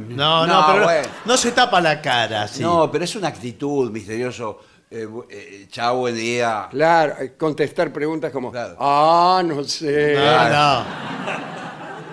[0.09, 1.07] No, no, No, pero no- bueno.
[1.25, 2.61] no se tapa la cara, sí.
[2.63, 4.61] No, pero es una actitud misterioso.
[4.89, 6.69] Eh, bu- eh, chao, buen día.
[6.71, 8.77] Claro, eh, contestar preguntas como, Claro.
[8.79, 10.15] ah, no sé.
[10.15, 11.47] No, no.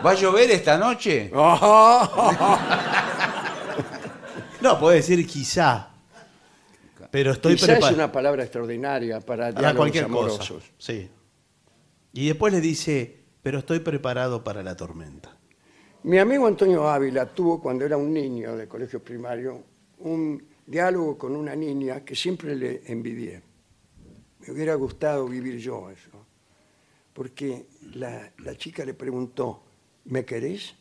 [0.05, 1.31] ¿Va a llover esta noche?
[4.61, 5.91] No, puede decir quizá.
[7.11, 7.95] Pero estoy quizá es preparado.
[7.97, 10.49] una palabra extraordinaria para Para diálogos cualquier amorosos.
[10.49, 10.67] cosa.
[10.79, 11.11] Sí.
[12.15, 15.37] Y después le dice, pero estoy preparado para la tormenta.
[16.05, 19.63] Mi amigo Antonio Ávila tuvo cuando era un niño de colegio primario
[19.99, 23.43] un diálogo con una niña que siempre le envidié.
[24.41, 26.11] Me hubiera gustado vivir yo eso.
[27.13, 29.64] Porque la, la chica le preguntó,
[30.07, 30.75] ¿me querés?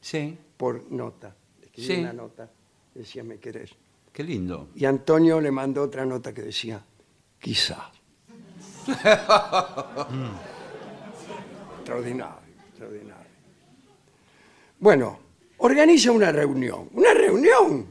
[0.00, 0.36] Sí.
[0.56, 1.34] Por nota.
[1.60, 2.00] Le escribió Sí.
[2.00, 2.50] una nota,
[2.94, 3.70] decía, ¿me querés?
[4.12, 4.68] Qué lindo.
[4.74, 6.82] Y Antonio le mandó otra nota que decía,
[7.40, 7.90] quizá.
[11.78, 12.36] extraordinario,
[12.68, 13.26] extraordinario.
[14.78, 15.20] Bueno,
[15.58, 16.88] organiza una reunión.
[16.92, 17.86] ¡Una reunión!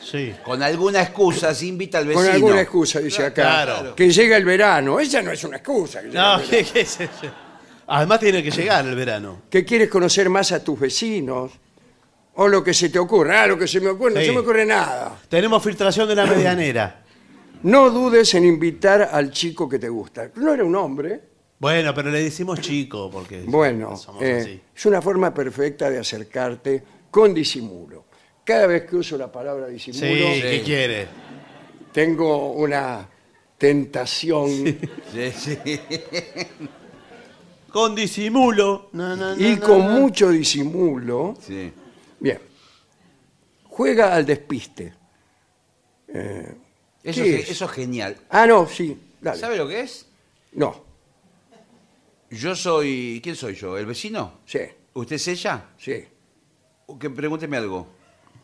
[0.00, 0.34] Sí.
[0.44, 2.24] Con alguna excusa se invita al vecino.
[2.24, 3.64] Con alguna excusa, dice acá.
[3.64, 3.94] Claro.
[3.94, 4.98] Que llega el verano.
[4.98, 6.00] Esa no es una excusa.
[6.00, 6.50] que llega No, el verano.
[6.64, 7.30] ¿qué, qué es eso?
[7.92, 9.42] Además tiene que llegar el verano.
[9.50, 11.50] Que quieres conocer más a tus vecinos.
[12.34, 13.36] O lo que se te ocurre.
[13.36, 14.26] Ah, lo que se me ocurre, no Sí.
[14.26, 15.18] se me ocurre nada.
[15.28, 17.02] Tenemos filtración de la medianera.
[17.64, 20.30] No dudes en invitar al chico que te gusta.
[20.36, 21.20] No era un hombre.
[21.58, 24.60] Bueno, pero le decimos chico porque Bueno, somos eh, así.
[24.74, 28.06] es una forma perfecta de acercarte con disimulo.
[28.44, 31.08] Cada vez que uso la palabra Sí, disimulo, ¿qué quiere?
[31.92, 33.06] tengo una
[33.58, 34.48] tentación
[35.12, 35.58] Sí, sí.
[37.72, 38.88] Con disimulo.
[38.92, 40.00] No, no, no, y no, con no.
[40.00, 41.36] mucho disimulo.
[41.40, 41.72] sí.
[42.18, 42.38] Bien.
[43.64, 44.92] Juega al despiste.
[46.08, 47.50] Eso, ¿Qué es, es?
[47.52, 48.16] eso es genial.
[48.28, 48.98] Ah, no, sí.
[49.20, 49.38] Dale.
[49.38, 50.06] ¿Sabe lo que es?
[50.52, 50.84] No,
[52.30, 53.20] Yo soy.
[53.22, 53.78] ¿Quién soy yo?
[53.78, 54.40] ¿El vecino?
[54.44, 54.58] sí,
[54.92, 55.64] ¿Usted es ella?
[55.78, 56.04] sí.
[56.98, 57.86] Que pregúnteme algo.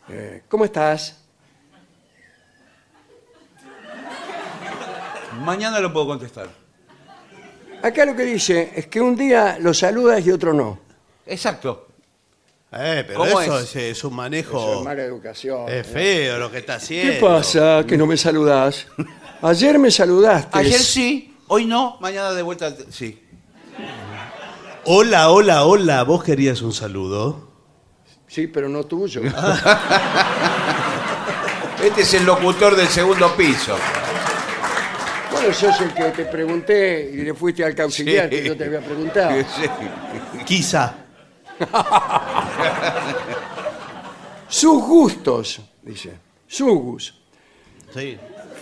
[0.09, 1.21] Eh, ¿Cómo estás?
[5.43, 6.49] Mañana lo puedo contestar.
[7.81, 10.79] Acá lo que dice es que un día lo saludas y otro no.
[11.25, 11.87] Exacto.
[12.71, 13.75] Eh, pero ¿Cómo eso es?
[13.75, 14.79] es, es un Eso manejo.
[14.79, 15.69] es mala educación.
[15.69, 17.13] Es feo lo que está haciendo.
[17.13, 18.87] ¿Qué pasa que no me saludás?
[19.41, 20.57] Ayer me saludaste.
[20.57, 22.73] Ayer sí, hoy no, mañana de vuelta.
[22.89, 23.23] Sí.
[24.85, 26.03] Hola, hola, hola.
[26.03, 27.47] ¿Vos querías un saludo?
[28.27, 29.21] Sí, pero no tuyo.
[31.83, 33.77] Este es el locutor del segundo piso.
[35.37, 38.35] Bueno, sos el que te pregunté y le fuiste al auxiliar Sí.
[38.35, 39.39] que yo te había preguntado.
[39.41, 39.69] Sí.
[40.45, 40.95] Quizá.
[44.49, 46.11] Sus gustos, dice.
[46.47, 47.21] Sus gustos.
[47.93, 48.17] Sí.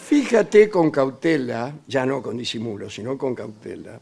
[0.07, 3.99] Fíjate con cautela, ya no con disimulo, sino con cautela,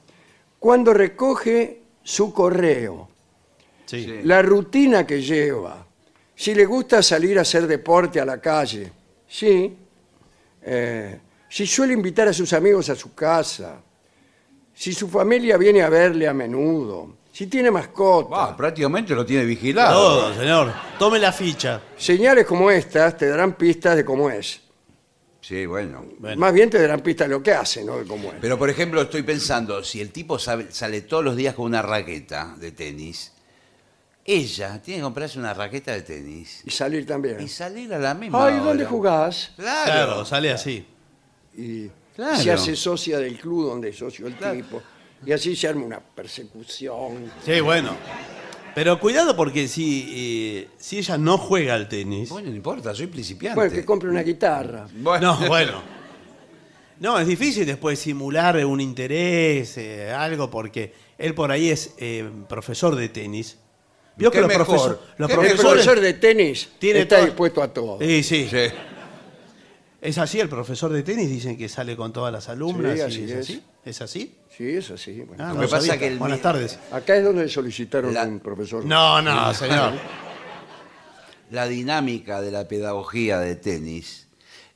[0.59, 3.09] cuando recoge su correo.
[3.85, 4.21] Sí.
[4.23, 5.85] la rutina que lleva,
[6.35, 8.91] si le gusta salir a hacer deporte a la calle,
[9.27, 9.77] sí,
[10.63, 11.19] eh,
[11.53, 13.79] si suele invitar a sus amigos a su casa,
[14.73, 18.29] si su familia viene a verle a menudo, si tiene mascota.
[18.45, 19.93] Ah, prácticamente lo tiene vigilado.
[19.93, 20.73] Todo, señor.
[20.97, 21.79] Tome la ficha.
[21.95, 24.61] Señales como estas te darán pistas de cómo es.
[25.41, 26.03] Sí, bueno.
[26.17, 26.37] Bueno.
[26.37, 28.37] Más bien te darán pistas de lo que hace, no de cómo es.
[28.41, 31.83] Pero por ejemplo, estoy pensando, si el tipo sabe- sale todos los días con una
[31.83, 33.31] raqueta de tenis,
[34.25, 37.39] ella tiene que comprarse una raqueta de tenis Y salir también.
[37.41, 38.89] y salir a la misma Ay, ¿dónde hora.
[38.89, 39.51] jugás?
[39.55, 39.85] Claro.
[39.91, 40.87] Claro, sale así.
[41.57, 42.37] Y Claro.
[42.37, 44.81] se hace socia del club donde es socio el tipo.
[45.25, 47.31] Y así se arma una persecución.
[47.45, 47.95] Sí, bueno.
[48.75, 52.29] Pero cuidado porque si, eh, si ella no juega al tenis.
[52.29, 53.55] Bueno, no importa, soy principiante.
[53.55, 54.87] Bueno, que compre una guitarra.
[54.95, 55.37] Bueno.
[55.39, 55.81] No, bueno.
[56.99, 62.29] No, es difícil después simular un interés, eh, algo, porque él por ahí es eh,
[62.47, 63.57] profesor de tenis.
[64.15, 64.65] Vio que los, mejor.
[64.67, 65.61] profesor- los Qué El profesores.
[65.85, 67.99] profesor de tenis Tiene está todo- dispuesto a todo.
[67.99, 68.57] Sí, sí, Sí.
[70.03, 72.91] Es así, el profesor de tenis dicen que sale con todas las alumnas.
[72.93, 73.37] Sí, y así es, es.
[73.39, 73.63] así.
[73.85, 74.35] ¿Es así?
[74.55, 75.21] Sí, eso sí.
[75.21, 75.43] bueno.
[75.43, 75.99] Ah, Lo no que lo pasa sabía.
[75.99, 76.79] que el Buenas mi- tardes.
[76.91, 78.83] Acá es donde solicitaron La- un profesor.
[78.85, 79.93] No, no, señor.
[81.51, 84.27] La dinámica de la pedagogía de tenis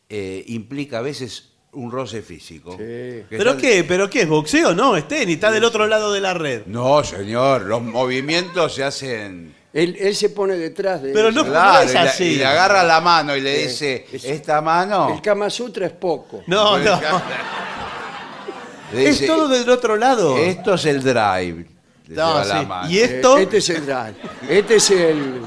[0.09, 2.71] eh, implica a veces un roce físico.
[2.71, 2.77] Sí.
[2.77, 3.83] Que ¿Pero está- qué?
[3.83, 4.21] ¿Pero qué?
[4.21, 4.73] ¿Es boxeo?
[4.75, 6.65] No, es tenis, está del otro lado de la red.
[6.67, 9.55] No, señor, los movimientos se hacen...
[9.77, 11.35] Él, él se pone detrás de Pero él.
[11.35, 12.23] no- Claro, es y, le- así.
[12.23, 15.13] y le agarra la mano y le Eh, dice, es- esta mano...
[15.13, 16.43] El Kama Sutra es poco.
[16.47, 16.99] No, no.
[18.93, 20.37] le Es dice, todo del otro lado.
[20.37, 21.67] Esto es el drive.
[22.07, 22.65] Le No, lleva la sí.
[22.65, 22.89] mano.
[22.89, 24.15] Y Eh, esto, Este es el drive.
[24.49, 25.41] Este es el.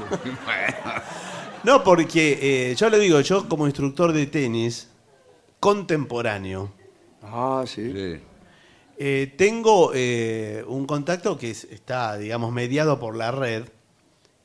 [1.63, 2.39] no, porque
[2.71, 4.87] eh, yo le digo, yo como instructor de tenis
[5.59, 6.71] contemporáneo,
[7.23, 7.91] Ah, sí.
[7.91, 8.19] Sí.
[8.97, 13.63] eh, tengo eh, un contacto que es- está, digamos, mediado por la red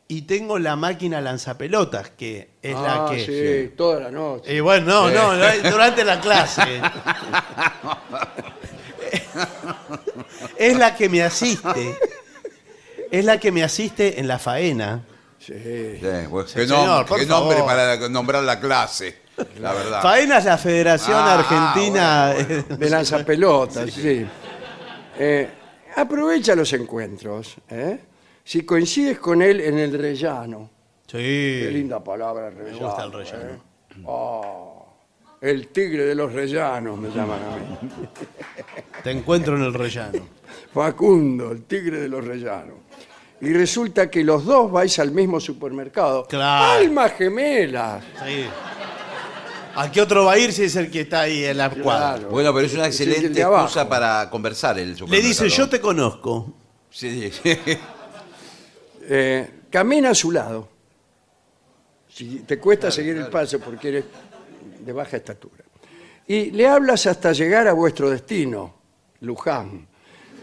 [0.08, 3.24] y tengo la máquina lanzapelotas, que es la Ah, que...
[3.68, 4.54] sí, toda la noche.
[4.54, 6.80] Y bueno, no, no, no, durante la clase.
[10.56, 11.98] es la que me asiste.
[13.10, 15.04] Es la que me asiste en la faena.
[15.38, 15.52] Sí.
[15.54, 16.02] Sí, Sí,
[16.54, 19.16] qué, señor, nom- por qué nombre para nombrar la clase,
[19.60, 20.02] la verdad.
[20.02, 22.34] Faena es la Federación Ah, Argentina.
[22.76, 24.26] De lanzapelotas, sí.
[25.18, 25.48] Eh,
[25.94, 27.54] aprovecha los encuentros.
[27.70, 27.98] ¿eh?
[28.46, 30.70] Si coincides con él en el rellano.
[31.04, 31.74] Qué Sí.
[31.74, 32.86] linda palabra, rellano.
[32.86, 33.44] gusta el rellano.
[33.50, 33.58] ¿eh?
[34.04, 34.86] Oh,
[35.40, 37.88] el tigre de los rellanos me llaman a mí.
[39.02, 40.28] Te encuentro en el rellano.
[40.72, 42.76] Facundo, el tigre de los rellanos.
[43.40, 46.24] Y resulta que los dos vais al mismo supermercado.
[46.26, 46.72] Claro.
[46.80, 48.04] ¡Almas gemelas!
[48.24, 48.44] Sí.
[49.74, 52.14] ¿A qué otro va a ir si es el que está ahí en la cuadra?
[52.14, 52.30] Claro.
[52.30, 55.28] Bueno, pero es una excelente excusa para conversar el Le supermercado.
[55.28, 56.54] dice, yo te conozco.
[56.90, 57.58] Sí, sí.
[59.08, 60.68] Eh, camina a su lado.
[62.08, 64.04] Si te cuesta seguir el paso porque eres
[64.80, 65.64] de baja estatura.
[66.26, 68.74] Y le hablas hasta llegar a vuestro destino,
[69.20, 69.86] Luján,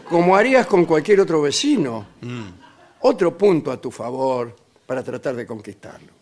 [0.08, 2.06] como harías con cualquier otro vecino.
[3.00, 4.54] Otro punto a tu favor
[4.86, 6.12] para tratar de conquistarlo.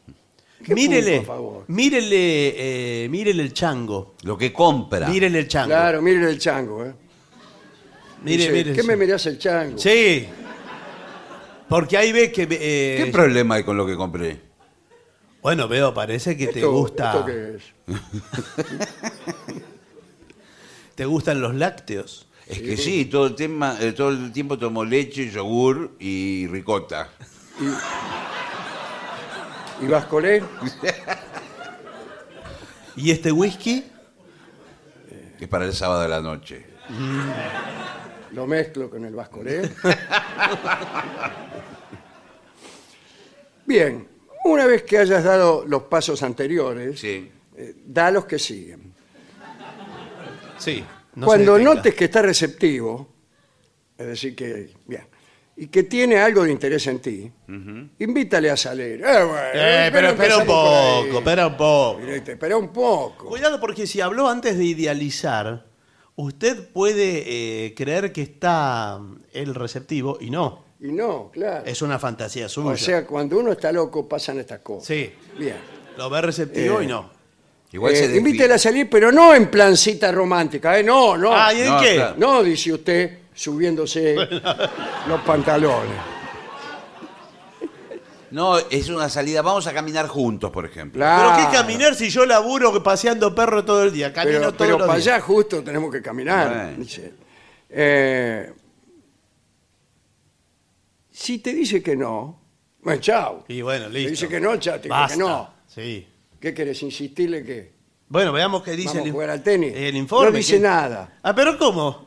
[0.64, 1.64] ¿Qué Mírele, punto a favor?
[1.68, 4.14] mírele, eh, mírele el chango.
[4.22, 5.08] Lo que compra.
[5.08, 5.68] Mírele el chango.
[5.68, 6.84] Claro, mire el chango.
[6.84, 6.92] ¿eh?
[8.22, 8.72] Mire, Dice, mire.
[8.72, 9.76] ¿Qué me mirás el chango?
[9.78, 10.26] Sí.
[11.72, 12.42] Porque ahí ve que...
[12.50, 14.38] eh, ¿Qué problema hay con lo que compré?
[15.40, 17.12] bueno, veo, parece que te Esto- gusta...
[17.14, 17.62] ¿esto qué es?
[20.94, 22.28] ¿Te gustan los lácteos?
[22.46, 27.08] Es que sí, todo el, tema, eh, todo el tiempo tomo leche, yogur y ricota.
[29.80, 30.44] ¿Y Vascolé?
[32.96, 33.86] ¿Y este whisky?
[35.38, 36.66] Que es para el sábado de la noche.
[38.32, 39.62] Lo mezclo con el Vascolé.
[43.66, 44.06] Bien,
[44.44, 47.30] una vez que hayas dado los pasos anteriores, Sí.
[47.56, 48.92] eh, da los que siguen.
[50.58, 50.84] Sí.
[51.14, 53.08] no Cuando notes que está receptivo,
[53.98, 55.06] es decir, que, bien,
[55.56, 57.30] y que tiene algo de interés en ti,
[57.98, 59.00] invítale a salir.
[59.04, 62.00] Eh, bueno, Eh, pero espera espera un poco, espera un poco.
[62.00, 63.26] Espera un poco.
[63.26, 65.66] Cuidado porque si habló antes de idealizar,
[66.24, 69.00] usted puede eh, creer que está
[69.32, 70.64] el receptivo y no.
[70.80, 71.64] Y no, claro.
[71.64, 72.70] Es una fantasía suya.
[72.72, 74.86] o sea, cuando uno está loco pasan estas cosas.
[74.86, 75.10] sí.
[75.38, 75.56] Bien.
[75.96, 77.10] Lo ve receptivo Eh, y no.
[77.72, 78.18] Igual Eh, se define.
[78.28, 80.82] invítela a salir, pero no en plan cita romántica, ¿eh?
[80.82, 81.32] No, no.
[81.34, 81.94] Ah, ¿y en No, qué?
[81.94, 82.14] claro.
[82.18, 84.14] No, dice usted, subiéndose
[85.06, 85.96] los pantalones.
[88.32, 89.42] No, es una salida.
[89.42, 90.98] Vamos a caminar juntos, por ejemplo.
[90.98, 91.32] Claro.
[91.36, 94.12] Pero qué caminar si yo laburo paseando perro todo el día.
[94.12, 95.08] Camino Pero, todos pero los para días.
[95.14, 96.48] allá justo tenemos que caminar.
[96.48, 96.78] Bueno.
[96.78, 97.12] dice.
[97.68, 98.52] Eh,
[101.10, 102.40] si te dice que no,
[102.82, 103.44] bueno, chao.
[103.48, 104.10] Y bueno, Te listo.
[104.10, 105.14] dice que no, chao, te dice Basta.
[105.16, 105.50] que no.
[105.68, 106.08] Sí.
[106.40, 106.82] ¿Qué querés?
[106.82, 107.72] ¿Insistirle que
[108.08, 109.72] Bueno, veamos qué dice vamos el, a jugar al tenis?
[109.76, 110.30] el informe.
[110.30, 111.18] No dice ¿Qué- nada.
[111.22, 112.06] Ah, pero ¿cómo?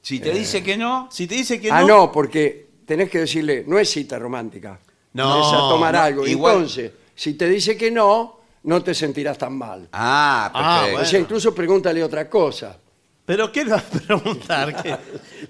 [0.00, 1.74] Si te dice que no, Si te dice que no.
[1.74, 4.78] Ah, no, porque tenés que decirle, no es cita romántica.
[5.14, 6.26] No, es a tomar no, algo.
[6.26, 9.88] igual- Entonces, si te dice que no, no te sentirás tan mal.
[9.92, 11.02] Ah, Ah, perfecto.
[11.02, 12.78] O sea, incluso pregúntale otra cosa.
[13.24, 14.82] ¿Pero qué le va a preguntar?
[14.82, 14.96] ¿Qué?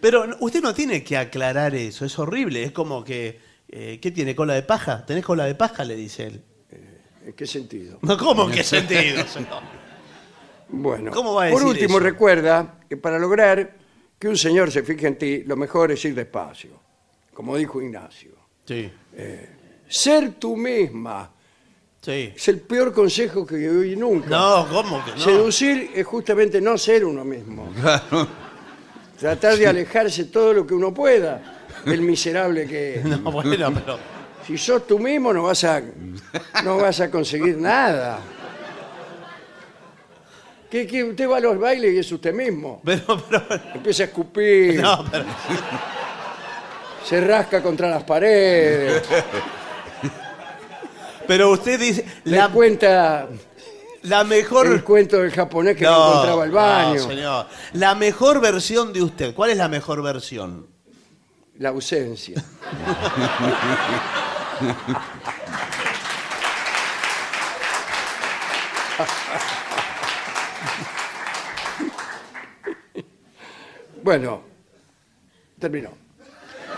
[0.01, 2.63] Pero usted no tiene que aclarar eso, es horrible.
[2.65, 4.35] Es como que, eh, ¿qué tiene?
[4.35, 5.07] ¿Cola de paja?
[5.07, 5.85] ¿Tenés cola de paja?
[5.85, 6.43] Le dice él.
[7.25, 7.99] ¿En qué sentido?
[8.03, 8.45] No, ¿cómo?
[8.45, 9.25] ¿En qué sentido?
[10.75, 12.05] Bueno, ¿Cómo va a por decir último, eso?
[12.05, 13.77] recuerda que para lograr
[14.19, 16.71] que un señor se fije en ti, lo mejor es ir despacio,
[17.35, 18.31] como dijo Ignacio.
[18.65, 18.91] Sí,
[19.89, 21.31] Ser tú misma
[22.01, 22.33] sí.
[22.35, 24.31] es el peor consejo que oí nunca.
[24.31, 25.19] No, ¿cómo que no?
[25.19, 27.71] Seducir es justamente no ser uno mismo.
[29.19, 33.05] Tratar de alejarse todo lo que uno pueda del miserable que es.
[33.05, 33.99] No, bueno, pero...
[34.47, 35.81] Si sos tú mismo no vas a,
[36.65, 38.19] no vas a conseguir nada.
[40.69, 41.05] ¿Qué, qué?
[41.05, 42.81] Usted va a los bailes y es usted mismo.
[42.85, 43.45] Pero, pero...
[43.75, 45.25] Empieza a escupir, No, pero...
[47.05, 49.03] se rasca contra las paredes,
[51.27, 52.05] Pero usted dice...
[52.25, 53.29] le La, cuenta
[54.03, 54.67] la mejor...
[54.67, 57.47] el cuento del japonés que no, encontraba el baño, No, señor.
[57.75, 59.35] La mejor versión de usted.
[59.35, 60.73] ¿Cuál es la mejor versión?
[61.63, 62.35] la ausencia.
[74.03, 74.43] bueno,
[75.59, 76.02] terminó.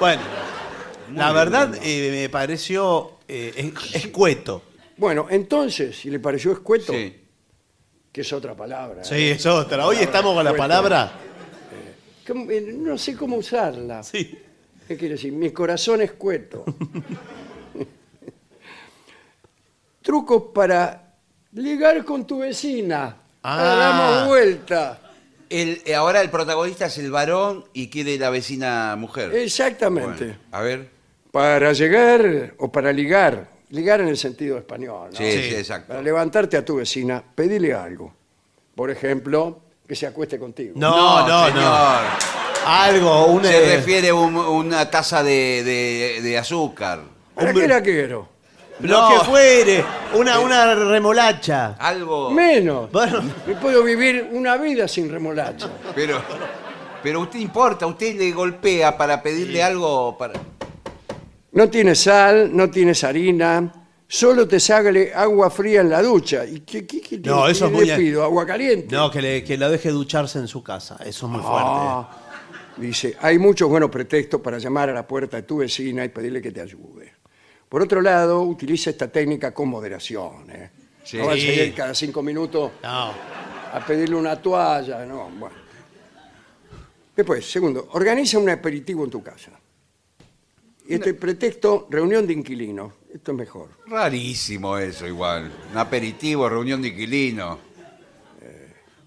[0.05, 0.23] Bueno,
[1.15, 4.61] la verdad eh, me pareció eh, es- escueto.
[4.99, 7.23] Bueno, entonces, si le pareció escueto, Sí.
[8.13, 9.01] que es otra palabra.
[9.01, 9.05] ¿eh?
[9.07, 9.87] Sí, es otra.
[9.87, 10.63] Hoy estamos con la Escueto.
[10.63, 11.13] palabra...
[12.27, 12.51] ¿Cómo?
[12.51, 14.03] Eh, No sé cómo usarla.
[14.03, 14.39] Sí.
[14.87, 15.33] ¿Qué quiere decir?
[15.33, 16.67] Mi corazón es escueto.
[20.03, 21.15] trucos para
[21.53, 23.17] ligar con tu vecina.
[23.43, 24.19] Ah.
[24.19, 25.01] Damos vuelta.
[25.61, 29.35] El- eh, ahora el protagonista es el varón y quiere la vecina mujer.
[29.35, 30.25] Exactamente.
[30.25, 30.89] Bueno, a ver.
[31.31, 35.17] Para llegar o para ligar, ligar en el sentido español, ¿no?
[35.19, 35.55] Sí, sí, Sí.
[35.57, 35.89] exacto.
[35.89, 38.13] Para levantarte a tu vecina, pedile algo.
[38.75, 40.73] Por ejemplo, que se acueste contigo.
[40.77, 41.55] No, no, no.
[41.55, 42.01] señor.
[42.67, 43.45] Algo, un.
[43.45, 47.01] Se eh, refiere a un- una taza de, de- de azúcar.
[47.35, 47.63] ¿Para Hombre.
[47.65, 48.29] qué la quiero?
[48.81, 49.09] Lo No.
[49.09, 49.85] que fuere.
[50.15, 51.77] Una, una remolacha.
[51.79, 52.31] Algo.
[52.31, 52.91] Menos.
[52.91, 55.71] Bueno, Me puedo vivir una vida sin remolacha.
[55.95, 56.21] Pero,
[57.03, 60.35] pero usted importa, usted le golpea para pedirle algo para.
[61.53, 63.73] No tienes sal, no tienes harina,
[64.09, 66.45] solo te sale agua fría en la ducha.
[66.45, 68.25] ¿Y qué, qué- qué- No, qué eso es le muy- pido?
[68.25, 68.95] ¿Agua caliente?
[68.97, 70.97] no, que, le, que la deje ducharse en su casa.
[71.05, 71.63] Eso es muy fuerte.
[71.65, 72.09] Ah,
[72.77, 76.43] dice, hay muchos buenos pretextos para llamar a la puerta de tu vecina y pedirle
[76.43, 77.13] que te ayude.
[77.69, 80.51] Por otro lado, utiliza esta técnica con moderación.
[80.51, 80.71] ¿eh?
[81.03, 81.19] Sí.
[81.19, 83.13] No vas a ir cada cinco minutos No.
[83.73, 85.57] a pedirle una toalla, no, bueno.
[87.17, 89.53] Después, segundo, organiza un aperitivo en tu casa.
[90.87, 92.93] Y este pretexto, reunión de inquilinos.
[93.13, 93.69] Esto es mejor.
[93.87, 95.51] Rarísimo eso, igual.
[95.73, 97.59] Un aperitivo, reunión de inquilino.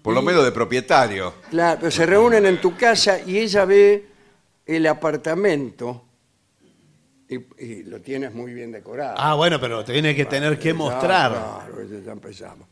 [0.02, 1.34] Por lo menos de propietario.
[1.50, 4.06] Claro, pero se reúnen en tu casa y ella ve
[4.64, 6.04] el apartamento
[7.28, 9.16] y, y lo tienes muy bien decorado.
[9.18, 11.30] Ah, bueno, pero tiene que tener que mostrar.
[11.32, 12.66] Claro, ya- ya empezamos.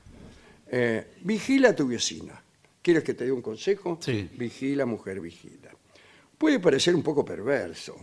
[0.71, 2.41] Eh, vigila a tu vecina.
[2.83, 3.99] ¿Quieres que te dé un consejo?
[4.01, 4.29] Sí.
[4.35, 5.71] Vigila, mujer, vigila.
[6.39, 7.97] Puede parecer un poco perverso,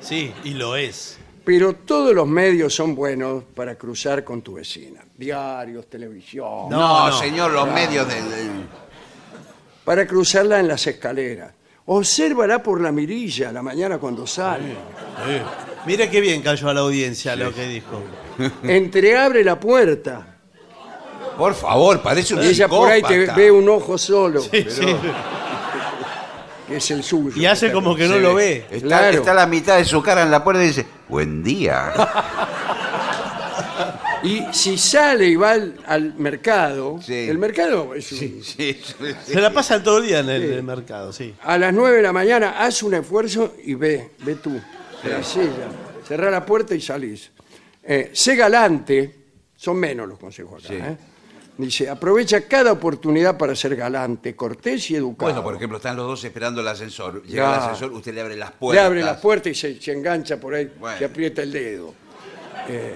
[0.00, 1.18] Sí, y lo es.
[1.44, 5.02] pero todos los medios son buenos para cruzar con tu vecina.
[5.16, 6.68] Diarios, televisión.
[6.68, 7.18] No, No, no.
[7.18, 8.28] señor, los medios del.
[8.30, 8.66] del-
[9.84, 11.52] Para cruzarla en las escaleras.
[11.90, 14.72] Obsérvala por la mirilla a la mañana cuando sale.
[15.26, 15.40] Sí.
[15.86, 18.02] Mire qué bien cayó a la audiencia lo que dijo.
[18.62, 20.36] Entreabre la puerta.
[21.38, 23.36] Por favor, parece un Y ella por ahí te psicópata.
[23.38, 24.86] ve un ojo solo, Sí, sí.
[26.66, 27.40] que es el suyo.
[27.40, 28.66] Y hace como que no lo ve.
[28.70, 29.16] Está, Claro.
[29.18, 31.92] está la mitad de su cara en la puerta y dice, buen día.
[34.22, 37.14] Y si sale y va al, al mercado, Sí.
[37.14, 39.14] el mercado es un- Sí, sí, sí.
[39.32, 41.34] Se la pasa todo el día en el, mercado, sí.
[41.42, 44.60] a las 9 de la mañana, haz un esfuerzo y ve, ve tú.
[45.04, 45.22] Ya.
[46.06, 47.30] Cerrá la puerta y salís.
[47.84, 49.14] Eh, sé galante,
[49.56, 50.74] son menos los consejos acá.
[50.74, 50.80] Sí.
[50.80, 50.96] ¿eh?
[51.56, 55.30] Dice, aprovecha cada oportunidad para ser galante, cortés y educado.
[55.32, 57.22] Bueno, por ejemplo, están los dos esperando el ascensor.
[57.24, 57.54] Llega Ya.
[57.54, 58.84] el ascensor, usted le abre las Le puertas.
[58.86, 60.96] abre la puerta y se, se engancha por ahí, Bueno.
[60.98, 61.94] se aprieta el dedo.
[62.68, 62.94] Eh,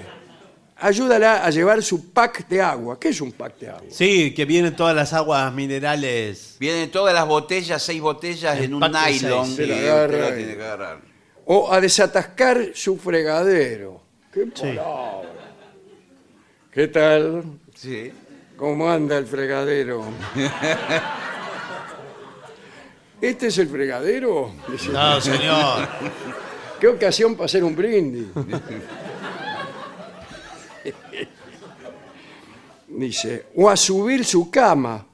[0.83, 2.99] ayúdala a llevar su pack de agua.
[2.99, 3.83] ¿Qué es un pack de agua?
[3.91, 6.57] Sí, que vienen todas las aguas minerales.
[6.61, 9.47] Vienen todas las botellas, seis botellas El en un pack de nylon.
[9.47, 9.57] seis.
[9.57, 11.01] Se y la usted agarra la tiene que agarrar.
[11.47, 14.03] O a desatascar su fregadero.
[14.33, 15.29] ¿Qué palabra?
[16.71, 17.43] ¿Qué tal?
[17.75, 18.13] Sí.
[18.57, 20.05] ¿Cómo anda el fregadero?
[23.21, 24.53] ¿Este es el fregadero?
[24.69, 25.89] Dice, No, señor.
[26.81, 28.27] ¿Qué ocasión para hacer un brindis?
[32.89, 35.07] Dice, o a subir su cama.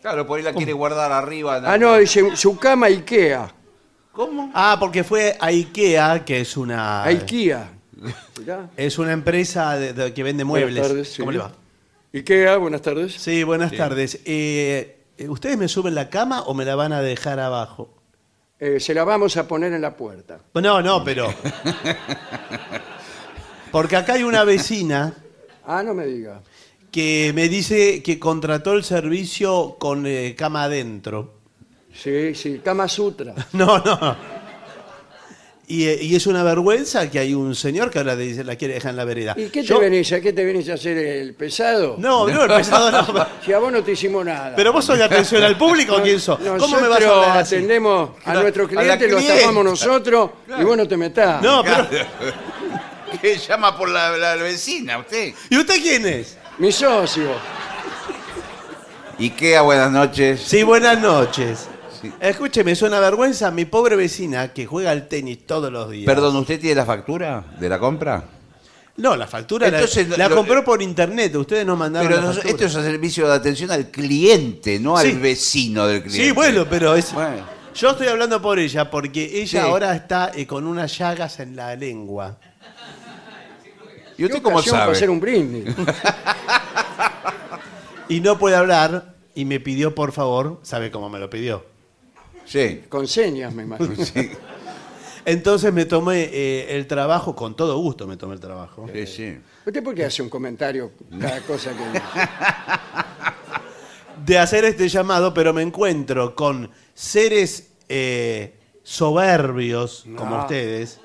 [0.00, 1.60] Claro, por ahí la quiere guardar arriba.
[1.64, 3.52] Ah, no, dice, su cama Ikea.
[4.12, 4.50] ¿Cómo?
[4.54, 7.02] Ah, porque fue a IKEA, que es una.
[7.02, 7.72] A Ikea.
[8.38, 8.70] Mirá.
[8.76, 10.72] Es una empresa de- de- que vende muebles.
[10.74, 11.18] Buenas tardes, sí.
[11.20, 11.52] ¿Cómo le va?
[12.14, 13.12] Ikea, buenas tardes.
[13.14, 14.20] Sí, buenas tardes.
[14.24, 17.92] Eh, eh, ¿Ustedes me suben la cama o me la van a dejar abajo?
[18.58, 20.38] Eh, se la vamos a poner en la puerta.
[20.54, 21.28] No, no, pero.
[23.76, 25.12] Porque acá hay una vecina
[25.66, 26.40] Ah, no me diga.
[26.90, 31.34] que me dice que contrató el servicio con eh, cama adentro.
[31.92, 33.34] Sí, sí, Kama Sutra.
[33.52, 34.16] No, no.
[35.68, 38.74] Y, eh, y es una vergüenza que hay un señor que ahora dice, la quiere
[38.74, 39.34] dejar en la vereda.
[39.36, 41.96] ¿Y qué te Yo- venís a qué te venís a hacer el pesado?
[41.98, 43.26] No, no, el pesado no.
[43.44, 44.54] Si a vos no te hicimos nada.
[44.56, 46.38] Pero vos sos de atención al público, ¿o ¿quién sos?
[46.38, 46.50] ¿Cómo
[46.80, 47.56] me vas a Nosotros hablar así?
[47.56, 49.40] atendemos a la- nuestro a la cliente, lo clienta.
[49.40, 51.42] tapamos nosotros y vos no te metás.
[51.42, 51.86] No, pero.
[53.20, 55.32] ¿Qué llama por la, la vecina usted?
[55.50, 56.36] ¿Y usted quién es?
[56.58, 57.30] Mi socio.
[59.18, 60.42] Ikea, buenas noches.
[60.44, 61.68] Sí, buenas noches.
[62.00, 62.12] Sí.
[62.20, 66.06] Escúcheme, es una vergüenza mi pobre vecina que juega al tenis todos los días.
[66.06, 68.22] Perdón, ¿usted tiene la factura de la compra?
[68.98, 71.34] No, la factura la- Entonces, la, lo- compró por internet.
[71.36, 72.50] Ustedes no mandaron Pero la factura.
[72.50, 75.08] esto es a servicio de atención al cliente, no Sí.
[75.08, 76.24] al vecino del cliente.
[76.26, 77.12] Sí, bueno, pero es.
[77.12, 77.55] Bueno.
[77.76, 79.56] Yo estoy hablando por ella porque ella Sí.
[79.58, 82.38] ahora está eh, con unas llagas en la lengua.
[84.16, 84.96] ¿Y usted ¿Qué cómo ocasión para sabe?
[84.96, 85.74] hacer un brindis?
[88.08, 91.66] Y no puede hablar y me pidió, por favor, ¿sabe cómo me lo pidió?
[92.44, 92.84] Sí.
[92.88, 93.96] Con señas, me imagino.
[94.04, 94.30] sí.
[95.24, 99.38] Entonces me tomé eh, el trabajo, con todo gusto me tomé el trabajo, Sí, sí.
[99.66, 102.02] ¿Usted por qué hace un comentario cada cosa que dice?
[104.26, 110.40] de hacer este llamado, pero me encuentro con seres eh, soberbios como No.
[110.42, 110.98] ustedes.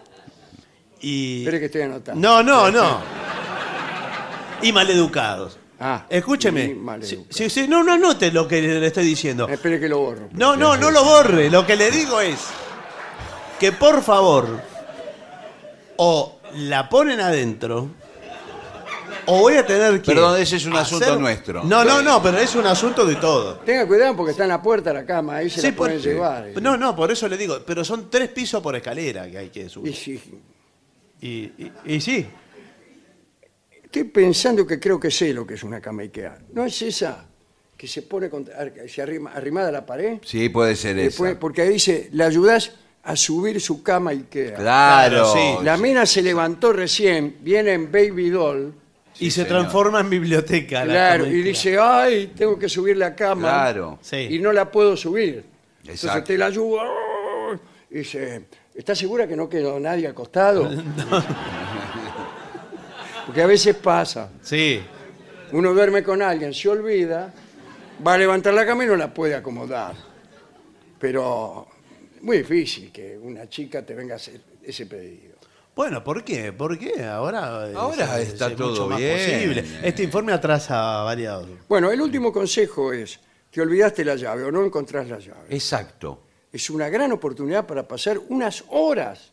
[0.99, 1.39] Y...
[1.39, 2.19] Espere que estoy anotando.
[2.19, 2.99] No, no, no.
[4.61, 5.57] Y maleducados.
[5.79, 6.75] Ah, Escúcheme.
[7.01, 9.47] y sí, sí, no, no anote lo que le estoy diciendo.
[9.47, 10.29] Espere que lo borro.
[10.33, 11.49] No, no, no lo borre.
[11.49, 12.39] Lo que le digo es
[13.59, 14.61] que por favor
[15.97, 17.89] o la ponen adentro
[19.31, 20.11] o voy a tener que.
[20.13, 21.63] Perdón, ese es un hacer- asunto nuestro.
[21.63, 23.55] No, no, no, pero es un asunto de todo.
[23.59, 25.97] Tenga cuidado porque está en la puerta de la cama, ahí se Sí, la pueden
[25.97, 26.61] por- llevar.
[26.61, 27.59] No, no, por eso le digo.
[27.65, 29.95] Pero son tres pisos por escalera que hay que Y subir.
[29.95, 30.19] sí,
[31.21, 32.25] Y, y- y sí.
[33.83, 36.37] Estoy pensando que creo que sé lo que es una cama Ikea.
[36.53, 37.25] ¿No es esa
[37.77, 38.55] que se pone contra-
[38.87, 40.19] se arrima- arrimada a la pared?
[40.23, 41.39] Sí, puede ser Después, esa.
[41.39, 42.71] porque ahí dice, le ayudás
[43.03, 44.53] a subir su cama Ikea.
[44.55, 45.33] Claro.
[45.33, 45.63] Claro, sí.
[45.65, 48.73] La mina se levantó recién, viene en Baby Doll,
[49.19, 49.59] y se señor.
[49.59, 50.85] transforma en biblioteca.
[50.85, 53.49] la claro, y dice, ay, tengo que subir la cama.
[53.49, 53.99] Claro.
[54.01, 54.27] Sí.
[54.31, 55.43] Y no la puedo subir.
[55.81, 56.27] Entonces Exacto.
[56.27, 56.83] te la ayuda.
[57.89, 60.69] Y dice, ¿estás segura que no quedó nadie acostado?
[63.25, 64.29] Porque a veces pasa.
[64.41, 64.81] Sí.
[65.51, 67.33] Uno duerme con alguien, se olvida,
[68.05, 69.93] va a levantar la cama y no la puede acomodar.
[70.99, 71.67] Pero
[72.21, 75.30] muy difícil que una chica te venga a hacer ese pedido.
[75.75, 76.51] Bueno, ¿por qué?
[76.53, 77.03] ¿Por qué?
[77.05, 79.17] Ahora, es- Ahora es- está es todo mucho más bien.
[79.17, 79.65] posible.
[79.83, 81.45] Este informe atrasa varios.
[81.69, 83.19] Bueno, el último consejo es,
[83.49, 85.45] te olvidaste la llave o no encontrás la llave.
[85.49, 86.23] Exacto.
[86.51, 89.31] Es una gran oportunidad para pasar unas horas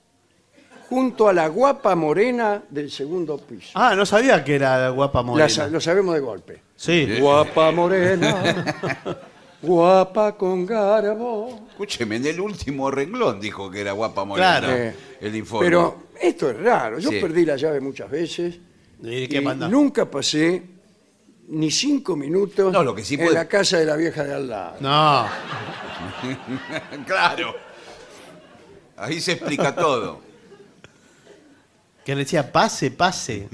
[0.88, 3.70] junto a la guapa morena del segundo piso.
[3.74, 5.48] Ah, no sabía que era guapa La morena.
[5.48, 6.62] sa- lo sabemos de golpe.
[6.76, 7.18] Sí.
[7.20, 8.64] Guapa morena,
[9.62, 11.66] guapa con garbo.
[11.70, 14.58] Escúcheme, en el último renglón dijo que era guapa morena.
[14.58, 14.72] Claro.
[14.74, 15.66] Eh, El informe.
[15.66, 16.98] Pero esto es raro.
[16.98, 17.20] Yo Sí.
[17.20, 18.58] perdí la llave muchas veces
[19.02, 19.68] ¿Y y qué manda?
[19.68, 20.62] nunca pasé
[21.48, 24.34] ni cinco minutos No, lo que sí en puede- la casa de la vieja de
[24.34, 24.76] al lado.
[24.80, 25.26] No.
[27.06, 27.54] claro.
[28.96, 30.20] Ahí se explica todo.
[32.04, 33.48] Que le decía, pase, pase.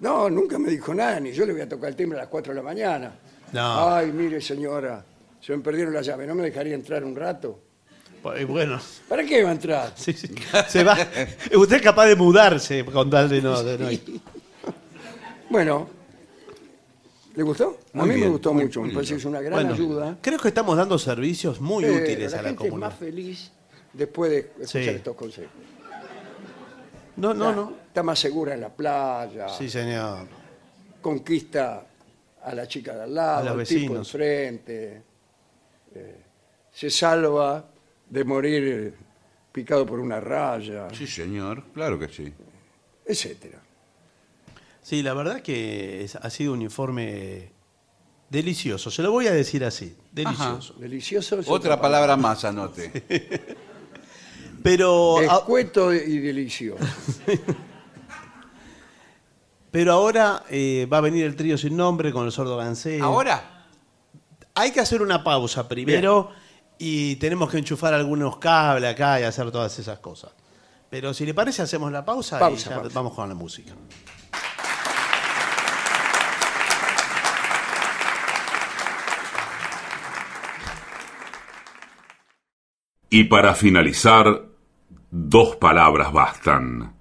[0.00, 2.28] No, nunca me dijo nada, ni yo le voy a tocar el timbre a las
[2.30, 3.12] 4 de la mañana.
[3.52, 3.88] No.
[3.94, 5.04] Ay, mire señora,
[5.40, 7.60] se me perdieron la llave, ¿no me dejaría entrar un rato?
[8.38, 8.78] Y Bueno,
[9.08, 9.92] ¿Para qué va a entrar?
[9.96, 10.28] sí, sí.
[10.68, 10.96] se va.
[11.56, 13.62] Usted es capaz de mudarse con tal de no.
[13.62, 14.02] de no ir.
[15.50, 15.88] Bueno,
[17.34, 17.78] ¿le gustó?
[17.94, 19.38] a Muy mí me bien, gustó muy- mucho, muy me parece que es lindo.
[19.38, 20.18] una gran Bueno, ayuda.
[20.20, 22.90] creo que estamos dando servicios muy Eh, útiles la a la gente es comunidad.
[22.90, 23.50] más feliz
[23.94, 24.88] después de escuchar Sí.
[24.90, 25.50] estos consejos.
[27.16, 27.72] No, no, no.
[27.88, 30.26] Está más segura en la playa, Sí, señor.
[31.00, 31.86] conquista
[32.42, 34.14] a la chica de al A lado, los al tipo vecinos.
[34.14, 35.02] enfrente,
[35.94, 36.16] eh,
[36.72, 37.64] se salva
[38.08, 38.94] de morir
[39.52, 41.64] picado por una raya, Sí, señor.
[41.74, 42.32] Claro que sí.
[43.04, 43.58] etcétera.
[44.82, 47.50] Sí, la verdad que es- ha sido un informe
[48.30, 48.90] delicioso.
[48.90, 49.96] Se lo voy a decir así.
[50.12, 50.74] Delicioso.
[50.74, 51.38] Delicioso.
[51.40, 52.90] es Otra palabra más, anote.
[54.62, 56.84] Pero, a- Escueto y delicioso.
[59.70, 63.00] pero ahora eh, va a venir el trío sin nombre con el sordo Gansé.
[63.00, 63.66] ¿Ahora?
[64.54, 66.30] Hay que hacer una pausa primero
[66.78, 70.32] y tenemos que enchufar algunos cables acá y hacer todas esas cosas.
[70.90, 72.94] Pero si le parece, hacemos la pausa, Pausa, y ya pausa.
[72.94, 73.74] vamos con la música.
[83.10, 84.44] Y para finalizar,
[85.10, 86.94] dos palabras bastan.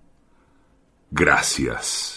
[1.12, 2.17] Gracias.